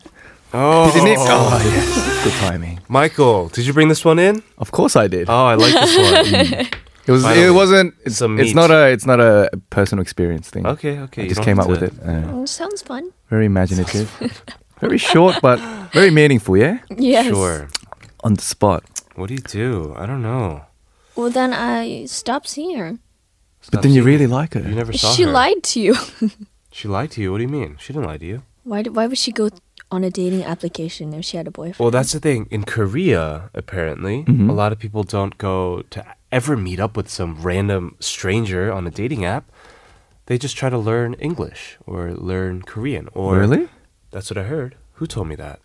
[0.54, 1.18] Oh, Didn't it?
[1.20, 2.24] Oh, yes.
[2.24, 2.80] Good timing.
[2.88, 4.42] Michael, did you bring this one in?
[4.58, 5.28] Of course I did.
[5.30, 6.66] Oh, I like this one.
[7.04, 7.24] It was.
[7.24, 7.46] Finally.
[7.48, 7.94] It wasn't.
[8.04, 8.54] It's, Some it's meat.
[8.54, 8.86] not a.
[8.92, 10.64] It's not a personal experience thing.
[10.64, 11.22] okay, okay.
[11.22, 11.94] I you just don't came have up with to- it.
[12.08, 13.10] Uh, Mm, Sounds fun.
[13.28, 14.08] very imaginative.
[14.80, 15.58] very short, but
[15.92, 16.56] very meaningful.
[16.56, 17.26] Yeah, Yes.
[17.26, 17.68] Sure.
[18.22, 18.84] on the spot.
[19.16, 19.94] What do you do?
[19.98, 20.62] I don't know.
[21.16, 22.98] Well, then I stopped seeing her.
[23.72, 24.38] But then you really her.
[24.40, 24.60] like her.
[24.60, 25.14] You never saw her.
[25.16, 25.32] She her.
[25.32, 25.94] lied to you.
[26.70, 27.32] She lied to you.
[27.32, 27.76] What do you mean?
[27.80, 28.42] She didn't lie to you.
[28.62, 28.82] Why?
[28.84, 29.50] Why would she go
[29.92, 31.78] on a dating application if she had a boyfriend?
[31.78, 32.48] Well, that's the thing.
[32.50, 34.48] In Korea, apparently, Mhm.
[34.48, 38.86] a lot of people don't go to ever meet up with some random stranger on
[38.86, 39.44] a dating app.
[40.26, 43.08] They just try to learn English or learn Korean.
[43.12, 43.68] Or really?
[44.10, 44.76] That's what I heard.
[44.94, 45.58] Who told me that?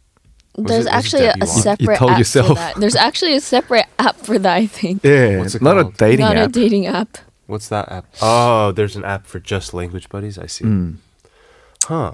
[0.57, 1.49] Was There's it- actually a, Debbie a Wong?
[1.49, 2.47] You- you separate told app yourself.
[2.47, 2.75] for that.
[2.75, 4.55] There's actually a separate app for that.
[4.57, 5.03] I think.
[5.03, 5.97] Yeah, What's it not a called?
[5.97, 6.51] dating Not a app.
[6.51, 7.17] dating app.
[7.45, 8.05] What's that app?
[8.21, 10.37] Oh, there's an app for just language buddies.
[10.37, 10.65] I see.
[10.65, 10.95] Mm.
[11.85, 12.13] Huh.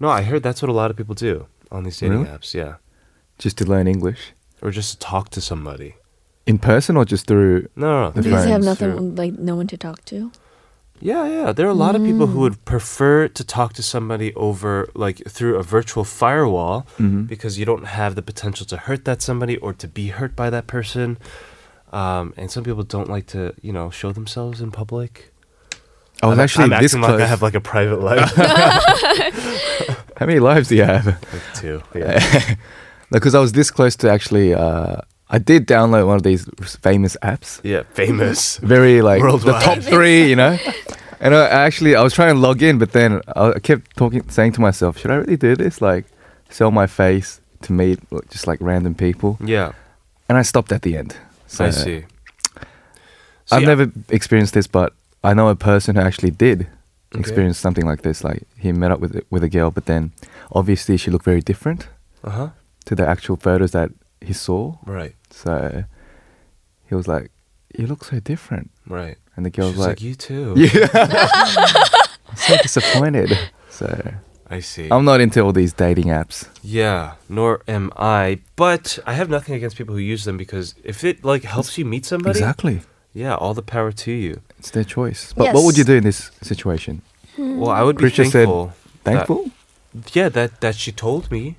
[0.00, 2.30] No, I heard that's what a lot of people do on these dating Really?
[2.38, 2.54] apps.
[2.54, 2.74] Yeah.
[3.38, 4.32] Just to learn English
[4.62, 5.94] Or just to talk to somebody.
[6.46, 7.68] in person or just through.
[7.76, 8.10] No, no, no.
[8.12, 10.30] The Because they have nothing, through- like no one to talk to.
[11.00, 11.52] Yeah, yeah.
[11.52, 15.18] There are a lot of people who would prefer to talk to somebody over, like,
[15.28, 17.26] through a virtual firewall Mhm.
[17.26, 20.48] because you don't have the potential to hurt that somebody or to be hurt by
[20.48, 21.18] that person.
[21.92, 25.32] Um, and some people don't like to, you know, show themselves in public.
[26.22, 27.12] I was I'm- actually I'm this acting close.
[27.12, 28.34] like I have like a private life.
[30.16, 31.06] How many lives do you have?
[31.06, 31.82] like two.
[31.94, 32.54] Yeah.
[33.12, 34.52] Because I was this close to actually.
[34.52, 34.96] Uh,
[35.30, 36.44] I did download one of these
[36.82, 37.60] famous apps.
[37.62, 38.56] yeah, famous.
[38.58, 40.58] Very like the top three, you know.
[41.20, 44.52] And I actually, I was trying to log in, but then I kept talking, saying
[44.52, 45.80] to myself, "Should I really do this?
[45.80, 46.04] Like,
[46.50, 49.72] sell my face to meet just like random people?" Yeah,
[50.28, 51.16] And I stopped at the end.
[51.46, 52.04] So I see.
[53.52, 54.92] I've See, never experienced this, but
[55.30, 56.66] I know a person who actually did
[57.12, 57.20] Okay.
[57.20, 58.24] experience something like this.
[58.24, 60.10] Like he met up with with a girl, but then
[60.50, 61.88] obviously she looked very different
[62.24, 62.48] Uh huh.
[62.88, 64.74] to the actual photos that he saw.
[64.86, 65.14] Right.
[65.30, 65.84] So
[66.88, 67.30] he was like,
[67.78, 69.16] "You look so different," Right.
[69.36, 70.54] and the girl was like, like, you too.
[70.64, 70.88] "Yeah."
[72.28, 73.30] I'm so disappointed.
[73.70, 73.86] So
[74.50, 74.88] I see.
[74.90, 76.48] I'm not into all these dating apps.
[76.62, 78.38] yeah, nor am I.
[78.56, 81.84] But I have nothing against people who use them because if it like helps you
[81.84, 82.80] meet somebody, Exactly.
[83.14, 84.40] yeah, all the power to you.
[84.58, 85.32] It's their choice.
[85.36, 87.02] But what would you do in this situation?
[87.38, 88.48] Well, I would be Kriesha said-
[89.04, 89.44] thankful.
[89.44, 91.56] that- yeah, that that she told me.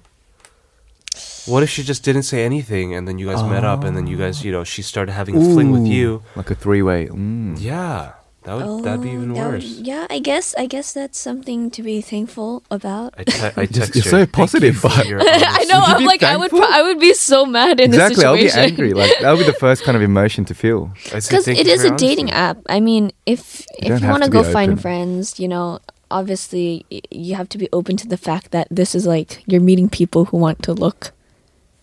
[1.46, 4.06] What if she just didn't say anything and then you guys met up and then
[4.06, 6.22] you guys, you know, she started having a fling with you?
[6.36, 7.08] Like a three way.
[7.08, 7.56] Mm.
[7.60, 8.12] Yeah,
[8.48, 9.66] that would that'd be even Oh, that would- worse.
[9.84, 13.14] yeah, I guess I guess that's something to be thankful about.
[13.18, 15.78] I, te- I text you're her, so "Thank you positive, but- your I know.
[15.84, 16.50] honesty." I'm be like I would.
[16.50, 18.16] Pro- I would be so mad in Exactly.
[18.16, 18.46] this situation.
[18.48, 18.62] Exactly.
[18.62, 18.94] I'll be angry.
[18.94, 20.92] Like that would be the first kind of emotion to feel.
[21.04, 22.58] Because thank it you is for a your dating app.
[22.70, 25.80] I mean, if You if you want to to go find friends, you know,
[26.10, 29.90] obviously you have to be open to the fact that this is like you're meeting
[29.90, 31.12] people who want to look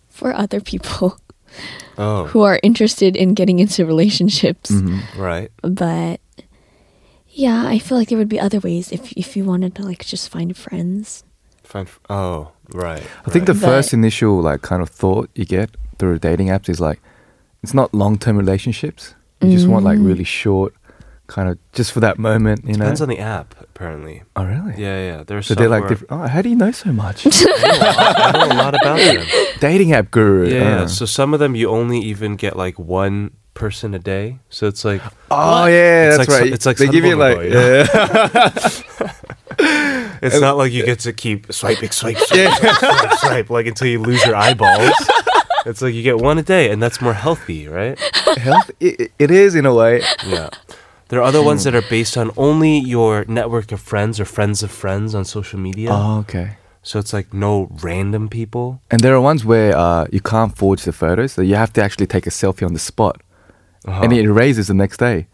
[0.09, 1.19] for other people
[1.97, 4.71] Oh, who are interested in getting into relationships.
[4.73, 5.21] Mm-hmm.
[5.21, 5.51] right.
[5.63, 6.19] But
[7.35, 10.05] yeah, I feel like there would be other ways if if you wanted to like
[10.07, 11.25] just find friends.
[11.63, 11.87] Fine.
[11.87, 13.03] f- Oh, right.
[13.27, 16.69] I think the But- first initial like kind of thought you get through dating apps
[16.69, 17.01] is like
[17.63, 19.15] it's not long term relationships.
[19.41, 20.07] You just want like Mm.
[20.07, 20.73] really short,
[21.27, 22.85] kind of just for that moment, you know.
[22.85, 23.55] depends on the app.
[23.61, 24.75] Apparently, oh really?
[24.81, 25.23] yeah, yeah.
[25.27, 27.27] There's So they're like, diff- oh, how do you know so much?
[27.27, 29.27] I know a lot about them.
[29.61, 30.49] dating app guru.
[30.49, 30.83] Yeah, yeah.
[30.83, 30.87] uh.
[30.87, 34.39] So some of them you only even get like one person a day.
[34.51, 36.53] So it's like oh yeah, It's that's like right.
[36.53, 37.59] it's like they give you like Sunbolo, you
[39.59, 40.19] yeah.
[40.23, 43.89] it's not like you get to keep swiping, swipe, swipe, swipe, swipe, swipe, like until
[43.89, 44.93] you lose your eyeballs.
[45.67, 47.99] It's like you get one a day, and that's more healthy, right?
[48.37, 48.71] health.
[48.81, 50.03] It, it is in a way.
[50.27, 50.51] Yeah.
[51.09, 54.63] There are other ones that are based on only your network of friends or friends
[54.63, 55.91] of friends on social media.
[55.93, 56.57] Oh okay.
[56.83, 58.83] So it's like no random people.
[58.91, 61.83] And there are ones where uh, you can't forge the photos, so you have to
[61.83, 63.23] actually take a selfie on the spot,
[63.87, 64.03] Uh-huh.
[64.03, 65.27] and it erases the next day.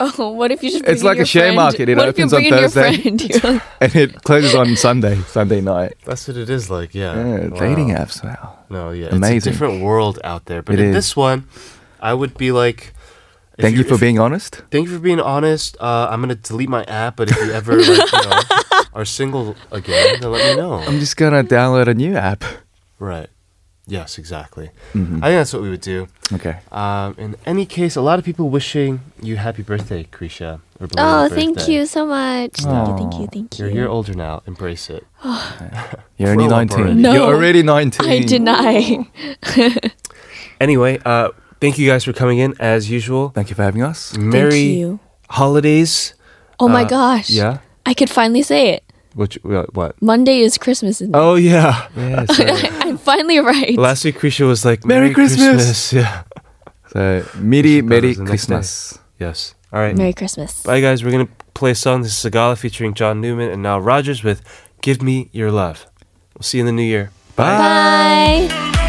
[0.00, 0.84] Oh, what if you just?
[0.84, 1.56] It's bring in like a share friend?
[1.56, 1.88] market.
[1.88, 3.38] It what if you opens on bring your Thursday.
[3.38, 3.62] friend?
[3.80, 5.94] And it closes on Sunday, Sunday night.
[6.04, 7.14] That's what it is like, yeah.
[7.14, 7.58] Yeah, Wow.
[7.60, 8.22] dating apps.
[8.24, 8.58] Wow.
[8.68, 9.04] No, yeah.
[9.06, 9.52] It's a Amazing.
[9.52, 10.62] different world out there.
[10.62, 10.94] But It in is.
[10.96, 11.46] this one,
[12.00, 12.92] I would be like
[13.56, 14.62] if Thank you for if- being honest.
[14.72, 15.76] Thank you for being honest.
[15.78, 18.40] Uh, I'm gonna delete my app, but if you ever like, you know,
[18.94, 20.74] are single again, then let me know.
[20.74, 22.42] I'm just gonna download a new app.
[22.98, 23.28] Right.
[23.86, 24.70] Yes, exactly.
[24.94, 25.18] Mhm.
[25.22, 26.08] I think that's what we would do.
[26.32, 26.56] Okay.
[26.72, 30.60] Um, in any case, a lot of people wishing you happy birthday, Kriesha.
[30.80, 32.52] Or belated oh, thank you so much.
[32.60, 33.64] Thank you, thank you, thank you.
[33.66, 34.42] You're a year older now.
[34.46, 35.04] Embrace it.
[36.16, 36.78] You're only 19.
[36.80, 36.94] already.
[37.00, 37.12] No.
[37.12, 38.08] You're already 19.
[38.08, 39.06] I deny.
[40.60, 43.30] Anyway, uh, thank you guys for coming in as usual.
[43.30, 44.16] Thank you for having us.
[44.16, 45.00] Merry Thank you.
[45.28, 46.14] holidays.
[46.60, 47.28] Oh my Uh, gosh.
[47.28, 47.58] Yeah.
[47.84, 48.83] I could finally say it.
[49.14, 49.34] What?
[49.36, 50.00] you- uh, What?
[50.02, 51.00] Monday is Christmas.
[51.00, 51.18] Isn't it?
[51.18, 51.88] Oh yeah.
[51.96, 52.28] Yes.
[52.84, 53.76] I'm finally right.
[53.78, 56.22] Last week, Kriesha was like, Merry "Merry, Christmas." Yeah.
[56.92, 58.54] so, Miri, Merry was the next day.
[58.54, 58.98] Christmas.
[59.18, 59.54] Yes.
[59.72, 59.96] All right.
[59.96, 60.62] Merry Christmas.
[60.62, 61.02] Bye, guys.
[61.04, 62.02] We're gonna play a song.
[62.02, 64.42] This is Sigala featuring John Newman and Nile Rodgers with
[64.82, 65.86] "Give Me Your Love."
[66.34, 67.10] We'll see you in the new year.
[67.36, 68.48] Bye.
[68.50, 68.83] I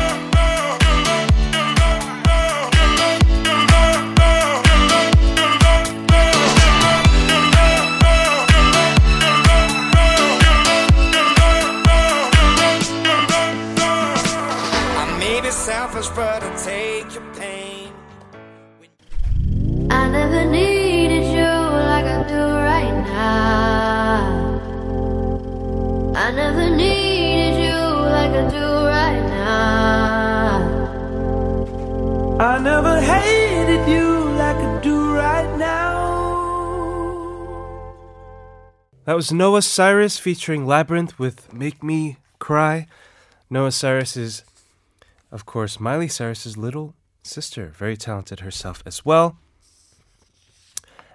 [16.40, 17.94] selfish, but take your pain.
[19.90, 24.62] I never needed you like I do right now.
[26.16, 27.78] I never needed you
[28.16, 30.72] like I do right now.
[32.40, 35.94] I never hated you like I do right now.
[39.06, 42.88] That was Noah Cyrus featuring Labrinth with "Make Me Cry."
[43.50, 44.44] Noah Cyrus is,
[45.36, 47.74] of course, Miley Cyrus's little sister.
[47.76, 49.38] Very talented herself as well.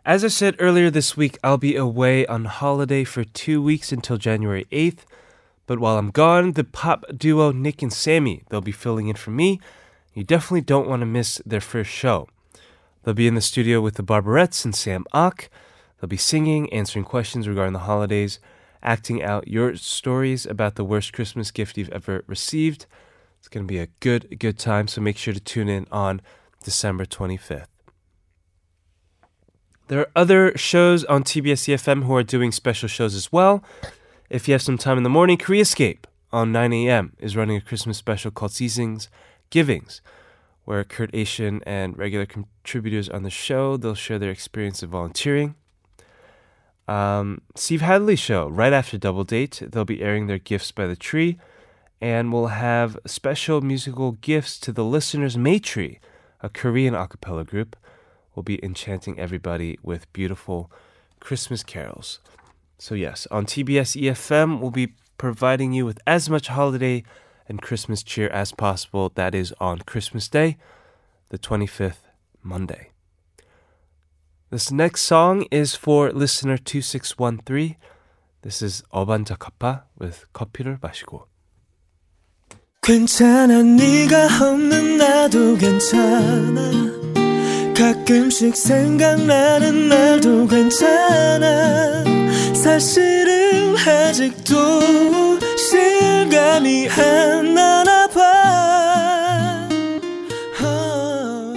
[0.04, 4.18] As I said earlier this week, I'll be away on holiday for two weeks until
[4.18, 5.06] January 8th.
[5.66, 9.30] But while I'm gone, the pop duo Nick and Sammy, they'll be filling in for
[9.30, 9.58] me.
[10.12, 12.28] You definitely don't want to miss their first show.
[13.02, 15.48] They'll be in the studio with the Barberettes and Sam Ock.
[15.98, 18.38] They'll be singing, answering questions regarding the holidays,
[18.82, 22.84] acting out your stories about the worst Christmas gift you've ever received.
[23.40, 26.20] It's going to be a good, good time, so make sure to tune in on
[26.62, 27.66] December 25th.
[29.88, 33.64] There are other shows on TBS EFM who are doing special shows as well.
[34.28, 37.14] If you have some time in the morning, Korea Escape on 9 a.m.
[37.18, 39.08] is running a Christmas special called Seasons
[39.48, 40.02] Givings,
[40.64, 45.54] where Kurt Asian and regular contributors on the show they'll share their experience of volunteering.
[46.86, 50.94] Um, Steve Hatherly show right after Double Date, they'll be airing their gifts by the
[50.94, 51.38] tree,
[52.00, 55.36] and we'll have special musical gifts to the listeners.
[55.36, 55.98] Maytree,
[56.40, 57.76] a Korean a cappella group,
[58.34, 60.70] will be enchanting everybody with beautiful
[61.20, 62.20] Christmas carols.
[62.78, 67.04] So, yes, on TBS EFM, we'll be providing you with as much holiday
[67.46, 69.12] and Christmas cheer as possible.
[69.14, 70.56] That is on Christmas Day,
[71.28, 72.08] the 25th,
[72.42, 72.90] Monday.
[74.48, 77.76] This next song is for listener 2613.
[78.42, 81.29] This is Urban Zakapa with 커피를 마시고.
[82.82, 86.60] 괜찮아 네가 없는 나도 괜찮아
[87.76, 92.02] 가끔씩 생각나는 날도 괜찮아
[92.54, 94.54] 사실은 아직도
[95.58, 99.68] 실감이 안 나나 봐
[100.62, 101.54] 어.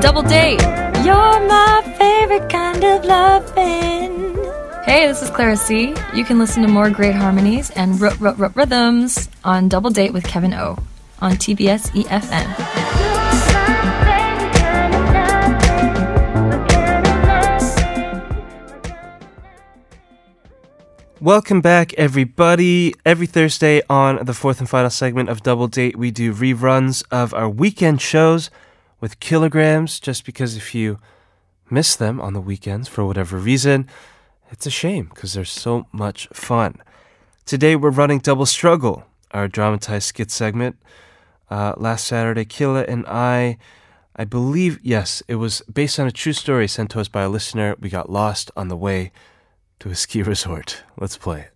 [0.00, 0.62] Double date.
[1.04, 3.53] You're my favorite kind of loving.
[4.94, 5.92] Hey, this is Clara C.
[6.14, 10.12] You can listen to more great harmonies and r- r- r- rhythms on Double Date
[10.12, 10.78] with Kevin O
[11.20, 12.46] on TBS EFM.
[21.20, 22.94] Welcome back, everybody.
[23.04, 27.34] Every Thursday on the fourth and final segment of Double Date, we do reruns of
[27.34, 28.48] our weekend shows
[29.00, 30.00] with Killagramz.
[30.00, 31.00] Just because if you
[31.68, 33.88] miss them on the weekends for whatever reason,
[34.54, 36.76] it's a shame because they're so much fun.
[37.44, 40.76] Today, we're running Double Struggle, our dramatized skit segment.
[41.50, 43.58] Uh, last Saturday, Killa and I,
[44.14, 47.28] I believe, yes, it was based on a true story sent to us by a
[47.28, 47.74] listener.
[47.80, 49.10] We got lost on the way
[49.80, 50.84] to a ski resort.
[50.96, 51.53] Let's play it.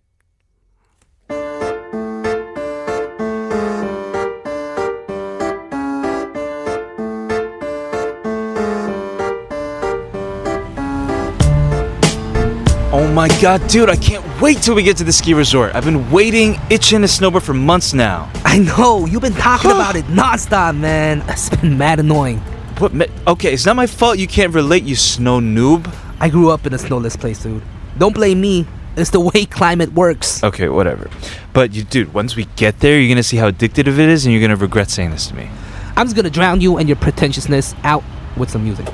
[12.91, 15.75] Oh my god, dude, I can't wait till we get to the ski resort.
[15.75, 18.31] I've been waiting, itching to snowboard for months now.
[18.43, 21.23] I know, you've been talking about it nonstop, man.
[21.27, 22.39] It's been mad annoying.
[22.79, 22.91] What?
[23.27, 25.87] Okay, it's not my fault you can't relate, you snow noob.
[26.19, 27.61] I grew up in a snowless place, dude.
[27.99, 28.65] Don't blame me.
[28.97, 30.43] It's the way climate works.
[30.43, 31.11] Okay, whatever.
[31.53, 34.33] But you, dude, once we get there, you're gonna see how addictive it is, and
[34.33, 35.47] you're gonna regret saying this to me.
[35.95, 38.03] I'm just gonna drown you and your pretentiousness out
[38.35, 38.87] with some music.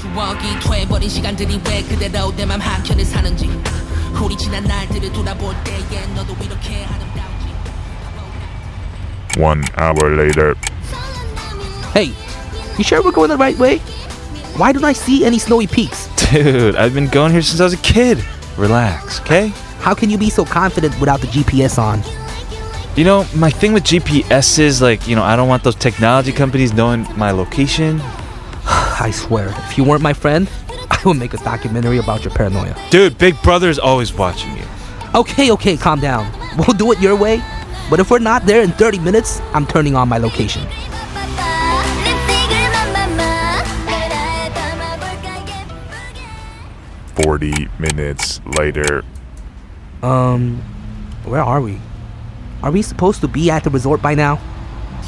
[0.00, 3.50] 추억이 돼버린 시간들이 왜 그대로 내 맘 한켠에 사는지
[4.22, 7.46] 우리 지난 날들을 돌아볼 때에 너도 이렇게 아름다운지
[9.38, 10.54] One hour later.
[11.94, 12.12] Hey,
[12.78, 13.78] you sure we're going the right way?
[14.56, 16.08] Why don't I see any snowy peaks?
[16.32, 18.24] Dude, I've been going here since I was a kid.
[18.56, 19.52] Relax, okay?
[19.80, 22.02] How can you be so confident without the GPS on?
[22.96, 26.32] You know, my thing with GPS is like, you know, I don't want those technology
[26.32, 28.00] companies knowing my location.
[29.01, 30.47] I swear, if you weren't my friend,
[30.91, 32.77] I would make a documentary about your paranoia.
[32.91, 34.63] Dude, Big Brother is always watching you.
[35.15, 36.31] Okay, okay, calm down.
[36.55, 37.41] We'll do it your way.
[37.89, 40.67] But if we're not there in 30 minutes, I'm turning on my location.
[47.23, 49.03] Forty minutes later.
[50.03, 50.57] Um,
[51.25, 51.79] where are we?
[52.61, 54.39] Are we supposed to be at the resort by now?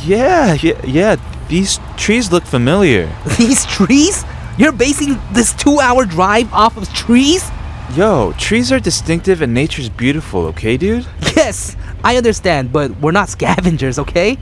[0.04, 1.33] Yeah, yeah, yeah.
[1.54, 3.16] These trees look familiar.
[3.38, 4.26] These trees?
[4.58, 7.48] You're basing this two hour drive off of trees?
[7.94, 11.06] Yo, trees are distinctive and nature's beautiful, okay, dude?
[11.36, 14.40] Yes, I understand, but we're not scavengers, okay?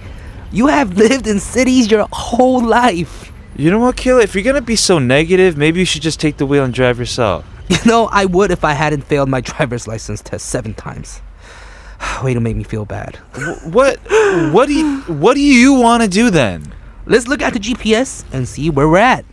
[0.54, 3.34] You have lived in cities your whole life.
[3.58, 4.22] You know what, Killa?
[4.22, 6.98] If you're gonna be so negative, maybe you should just take the wheel and drive
[6.98, 7.46] yourself.
[7.68, 11.22] You know, I would if I hadn't failed my driver's license test seven times.
[12.24, 13.18] Way to make me feel bad.
[13.66, 14.00] What?
[14.54, 15.02] What do you?
[15.02, 16.74] What do you want to do then?
[17.06, 19.26] Let's look at the GPS and see where we're at.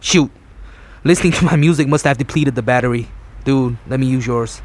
[0.00, 0.30] Shoot.
[1.04, 3.08] Listening to my music must have depleted the battery.
[3.44, 4.60] Dude, let me use yours.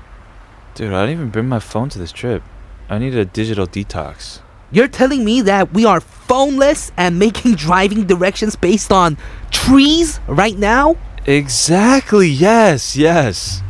[0.74, 2.42] Dude, I didn't even bring my phone to this trip.
[2.90, 4.40] I needed a digital detox.
[4.72, 9.18] You're telling me that we are phoneless and making driving directions based on
[9.52, 10.96] trees right now?
[11.26, 12.30] Exactly.
[12.30, 12.96] Yes.
[12.96, 13.62] Yes.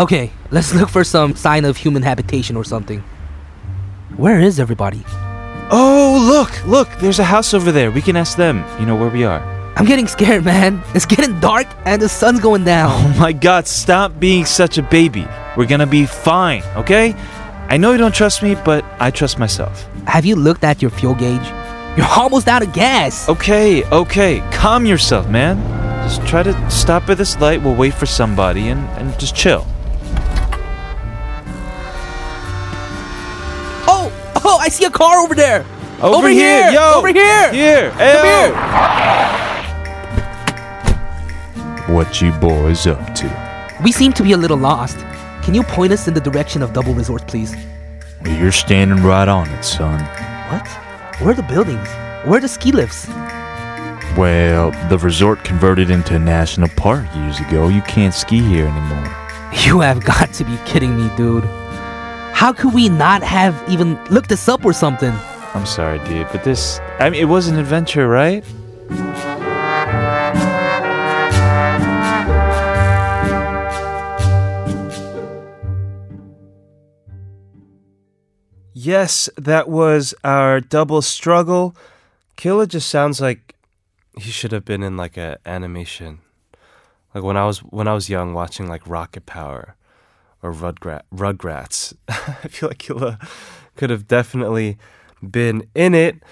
[0.00, 3.00] Okay, let's look for some sign of human habitation or something.
[4.16, 5.04] Where is everybody?
[5.70, 6.66] Oh, look!
[6.66, 6.88] Look!
[6.98, 7.90] There's a house over there.
[7.90, 8.64] We can ask them.
[8.78, 9.40] You know where we are.
[9.76, 10.82] I'm getting scared, man.
[10.94, 12.92] It's getting dark and the sun's going down.
[12.92, 13.66] Oh my God!
[13.66, 15.26] Stop being such a baby.
[15.56, 16.62] We're gonna be fine.
[16.76, 17.14] Okay?
[17.68, 19.88] I know you don't trust me, but I trust myself.
[20.06, 21.46] Have you looked at your fuel gauge?
[21.96, 23.28] You're almost out of gas.
[23.28, 23.84] Okay.
[23.84, 24.40] Okay.
[24.52, 25.56] Calm yourself, man.
[26.08, 27.62] Just try to stop at this light.
[27.62, 29.66] We'll wait for somebody and, and just chill.
[34.58, 35.64] I see a car over there.
[36.00, 36.94] Over, here, yo!
[36.96, 37.52] over here.
[37.52, 37.90] Here!
[37.90, 38.54] Come here.
[41.94, 43.76] What you boys up to?
[43.82, 44.98] We seem to be a little lost.
[45.42, 47.54] Can you point us in the direction of Double Resort, please?
[48.24, 50.00] You're standing right on it, son.
[50.50, 50.66] What?
[51.20, 51.88] Where are the buildings?
[52.24, 53.06] Where are the ski lifts?
[54.16, 57.68] Well, the resort converted into a national park years ago.
[57.68, 59.14] You can't ski here anymore.
[59.64, 61.44] You have got to be kidding me, dude.
[62.34, 65.12] How could we not have even looked this up or something?
[65.54, 68.44] I'm sorry, dude, but this, I mean, it was an adventure, right?
[78.74, 81.76] Yes, that was our double struggle.
[82.36, 83.54] Killa just sounds like
[84.18, 86.18] he should have been in like a animation.
[87.14, 89.76] Like when I was when I was young watching like Rocket Power
[90.44, 91.94] or Rugrat, Rugrats.
[92.08, 93.18] I feel like Killa
[93.76, 94.76] could have definitely
[95.22, 96.22] been in it.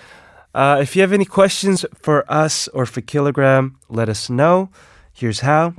[0.54, 4.68] Uh, if you have any questions for us or for Killagramz, let us know.
[5.12, 5.74] Here's how.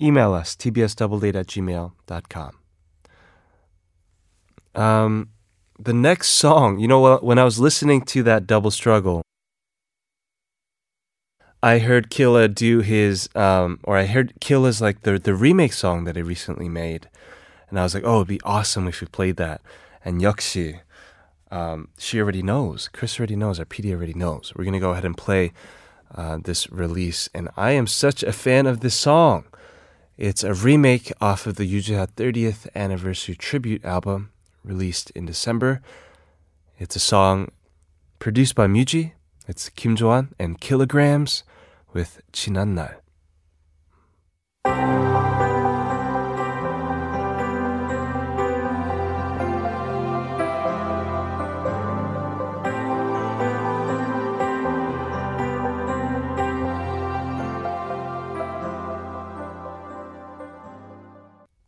[0.00, 2.58] Email us, tbsdoubledate at gmail.com.
[4.76, 5.28] Um,
[5.78, 9.22] the next song, you know, when I was listening to that double struggle,
[11.62, 16.04] I heard Killa do his, um, or I heard Killa's like the the remake song
[16.04, 17.08] that he recently made,
[17.74, 19.60] and I was like, oh, it'd be awesome if we played that.
[20.04, 20.78] And Yuxi,
[21.50, 22.86] um, she already knows.
[22.86, 23.58] Chris already knows.
[23.58, 24.52] Our PD already knows.
[24.54, 25.52] We're going to go ahead and play
[26.14, 27.28] uh, this release.
[27.34, 29.46] And I am such a fan of this song.
[30.16, 34.30] It's a remake off of the Yoo Jae-ha 30th anniversary tribute album
[34.62, 35.82] released in December.
[36.78, 37.50] It's a song
[38.20, 39.14] produced by Muji.
[39.48, 41.42] It's Kim Joan and Killagramz
[41.92, 43.00] with Chinan Nal.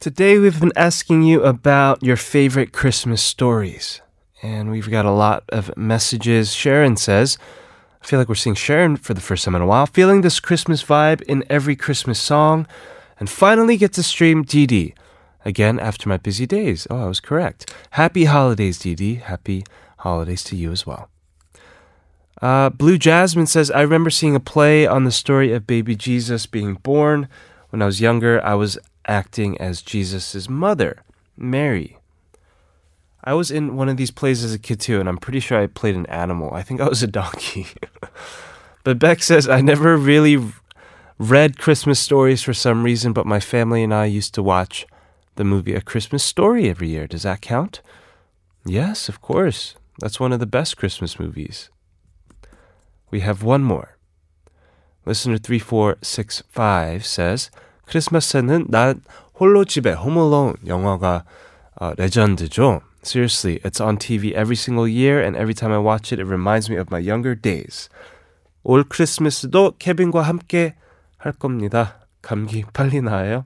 [0.06, 4.00] Today we've been asking you about your favorite Christmas stories.
[4.40, 6.54] And we've got a lot of messages.
[6.54, 7.36] Sharon says,
[8.00, 10.38] I feel like we're seeing Sharon for the first time in a while, feeling this
[10.38, 12.68] Christmas vibe in every Christmas song,
[13.18, 14.94] and finally get to stream DD.
[15.44, 16.86] Again, after my busy days.
[16.88, 17.74] Oh, I was correct.
[17.90, 19.22] Happy holidays, DD.
[19.22, 19.64] Happy
[19.96, 21.10] holidays to you as well.
[22.40, 26.46] Uh, Blue Jasmine says, I remember seeing a play on the story of baby Jesus
[26.46, 27.26] being born.
[27.70, 31.02] When I was younger, I was acting as Jesus' mother,
[31.36, 31.98] Mary.
[33.24, 35.60] I was in one of these plays as a kid too, and I'm pretty sure
[35.60, 36.54] I played an animal.
[36.54, 37.66] I think I was a donkey.
[38.84, 40.42] but Beck says, I never really
[41.18, 44.86] read Christmas stories for some reason, but my family and I used to watch
[45.36, 47.06] the movie A Christmas Story every year.
[47.06, 47.80] Does that count?
[48.64, 49.74] Yes, of course.
[49.98, 51.70] That's one of the best Christmas movies.
[53.10, 53.96] We have one more.
[55.04, 57.50] Listener 3465 says,
[57.86, 59.00] 크리스마스에는 난
[59.38, 61.24] 홀로 집에 Home Alone 영화가
[61.80, 62.80] uh, 레전드죠.
[63.02, 66.68] Seriously, it's on TV every single year, and every time I watch it, it reminds
[66.68, 67.88] me of my younger days.
[68.64, 70.74] 올 크리스마스도 케빈과 함께
[71.18, 72.00] 할 겁니다.
[72.20, 73.44] 감기 빨리 나아요.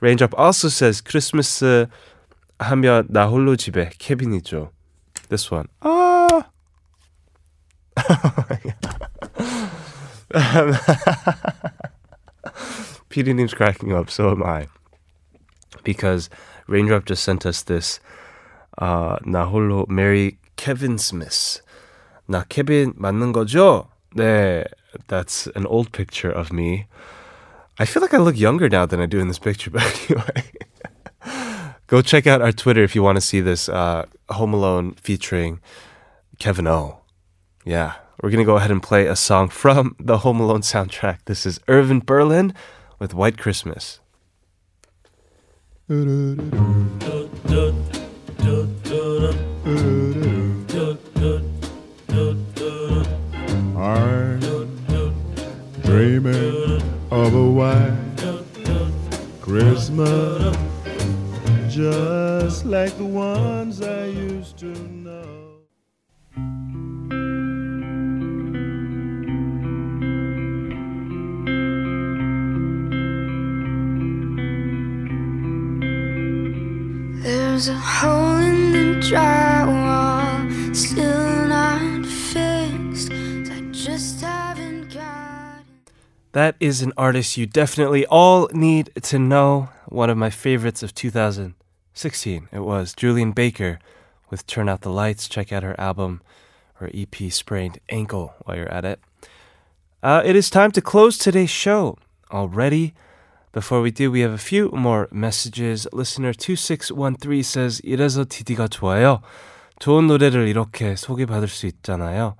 [0.00, 1.86] Raindrop also says 크리스마스
[2.58, 4.72] 하면 나 홀로 집에 케빈이죠.
[5.28, 5.68] This one.
[5.80, 6.26] 아.
[13.10, 14.68] PD님's cracking up, so am I.
[15.84, 16.28] Because
[16.66, 18.00] Raindrop just sent us this
[18.78, 19.18] uh,
[19.88, 21.62] Mary Kevin Smith.
[22.28, 23.88] 나 Kevin 맞는 거죠?
[24.14, 24.64] 네,
[25.08, 26.86] that's an old picture of me.
[27.78, 30.44] I feel like I look younger now than I do in this picture, but anyway.
[31.86, 35.60] Go check out our Twitter if you want to see this uh, Home Alone featuring
[36.38, 37.00] Kevin O.
[37.64, 41.20] Yeah, we're going to go ahead and play a song from the Home Alone soundtrack.
[41.24, 42.52] This is Irving Berlin
[42.98, 44.00] with White Christmas.
[86.68, 89.70] is an artist you definitely all need to know.
[89.86, 92.48] One of my favorites of 2016.
[92.52, 93.78] It was Julien Baker
[94.28, 95.30] with Turn Out the Lights.
[95.30, 96.20] Check out her album
[96.78, 99.00] or EP Sprained Ankle while you're at it.
[100.02, 101.96] Uh, it is time to close today's show
[102.30, 102.92] already.
[103.52, 105.88] Before we do, we have a few more messages.
[105.90, 109.22] Listener 2613 says, 이래서 DD가 좋아요.
[109.78, 112.36] 좋은 노래를 이렇게 소개받을 수 있잖아요.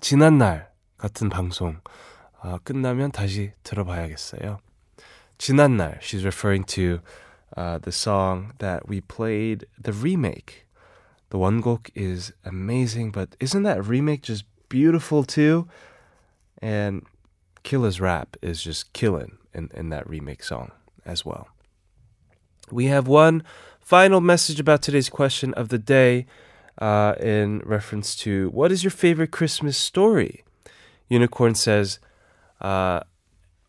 [0.00, 1.76] 지난 날 같은 방송.
[2.40, 4.58] 아, 끝나면 다시 들어봐야겠어요.
[5.38, 7.00] 지난날 she's referring to
[7.56, 10.66] uh, the song that we played the remake.
[11.30, 15.66] The 원곡 is amazing, but isn't that remake just beautiful too?
[16.62, 17.02] And
[17.62, 20.70] Killa's rap is just killing in, in that remake song
[21.04, 21.48] as well.
[22.70, 23.42] We have one
[23.80, 26.26] final message about today's question of the day
[26.78, 30.44] uh, in reference to what is your favorite Christmas story?
[31.08, 31.98] Unicorn says,
[32.60, 33.00] uh,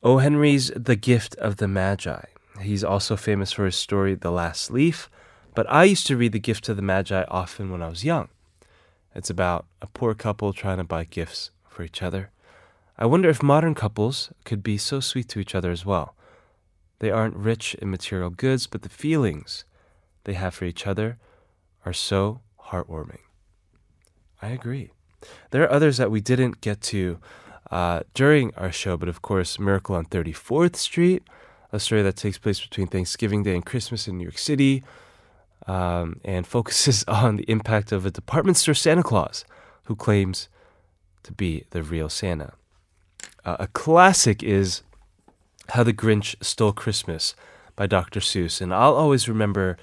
[0.03, 0.19] O.
[0.19, 2.21] Henry's The Gift of the Magi.
[2.61, 5.09] He's also famous for his story, The Last Leaf,
[5.53, 8.29] but I used to read The Gift of the Magi often when I was young.
[9.15, 12.31] It's about a poor couple trying to buy gifts for each other.
[12.97, 16.15] I wonder if modern couples could be so sweet to each other as well.
[16.99, 19.65] They aren't rich in material goods, but the feelings
[20.23, 21.17] they have for each other
[21.85, 23.21] are so heartwarming.
[24.41, 24.91] I agree.
[25.51, 27.19] There are others that we didn't get to
[27.71, 31.23] uh, during our show, but of course, Miracle on 34th Street,
[31.71, 34.83] a story that takes place between Thanksgiving Day and Christmas in New York City,
[35.67, 39.45] um, and focuses on the impact of a department store Santa Claus
[39.85, 40.49] who claims
[41.23, 42.53] to be the real Santa.
[43.43, 44.81] Uh, a classic is
[45.69, 47.35] How the Grinch Stole Christmas
[47.75, 48.19] by Dr.
[48.19, 49.77] Seuss, and I'll always remember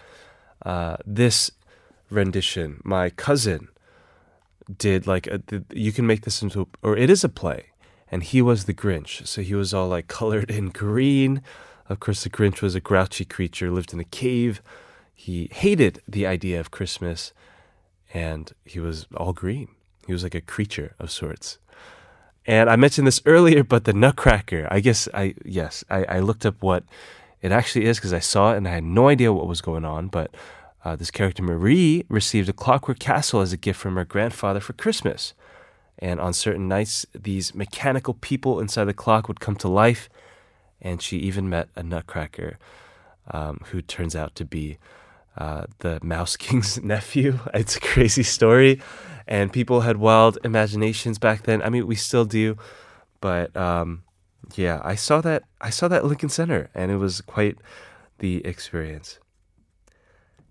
[0.64, 1.51] uh, this
[2.11, 2.80] rendition.
[2.85, 3.68] My cousin
[4.78, 5.41] did like a,
[5.72, 7.66] you can make this into or it is a play,
[8.14, 11.42] and he was the Grinch, so he was all like colored in green.
[11.88, 14.62] Of course, the Grinch was a grouchy creature, lived in a cave.
[15.12, 17.32] He hated the idea of Christmas,
[18.14, 19.66] and he was all green.
[20.06, 21.58] He was like a creature of sorts.
[22.46, 26.46] And I mentioned this earlier, but the Nutcracker, I guess I, yes, I, I looked
[26.46, 26.84] up what
[27.42, 29.84] it actually is because I saw it and I had no idea what was going
[29.84, 30.06] on.
[30.06, 30.32] But
[30.84, 34.72] uh, this character, Marie, received a clockwork castle as a gift from her grandfather for
[34.74, 35.34] Christmas.
[35.99, 40.09] And on certain nights, these mechanical people inside the clock would come to life.
[40.80, 42.59] And she even met a Nutcracker
[43.30, 44.78] um, who turns out to be
[45.36, 47.38] uh, the Mouse King's nephew.
[47.55, 48.80] It's a crazy story.
[49.26, 51.62] And people had wild imaginations back then.
[51.62, 52.59] I mean, we still do.
[53.20, 54.03] But um,
[54.55, 55.45] yeah, I saw that.
[55.61, 57.57] I saw that Lincoln Center, and it was quite
[58.18, 59.18] the experience.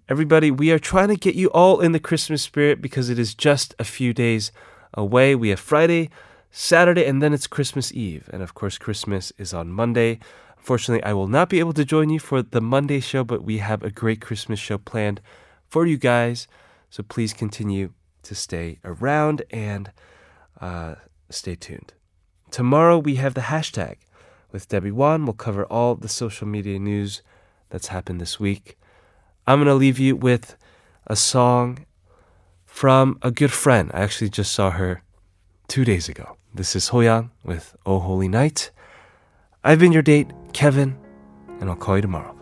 [0.10, 3.36] Everybody, we are trying to get you all in the Christmas spirit because it is
[3.36, 4.52] just a few days
[4.94, 5.36] away.
[5.36, 6.10] We have Friday,
[6.52, 8.30] Saturday, and then it's Christmas Eve.
[8.32, 10.20] And of course, Christmas is on Monday.
[10.58, 13.58] Unfortunately, I will not be able to join you for the Monday show, but we
[13.58, 15.20] have a great Christmas show planned
[15.68, 16.48] for you guys.
[16.90, 19.92] So please continue to stay around and
[20.62, 20.96] uh,
[21.30, 21.94] stay tuned.
[22.52, 23.98] Tomorrow we have the hashtag
[24.52, 25.26] with Debbie Wan.
[25.26, 27.24] We'll cover all the social media news
[27.70, 28.78] that's happened this week.
[29.46, 30.56] I'm going to leave you with
[31.08, 31.86] a song
[32.74, 33.92] from a good friend.
[33.94, 35.04] I actually just saw her
[35.68, 36.38] two days ago.
[36.56, 38.72] This is Hoyang with Oh Holy Night.
[39.64, 40.98] I've been your date, Kevin,
[41.62, 42.33] and I'll call you tomorrow.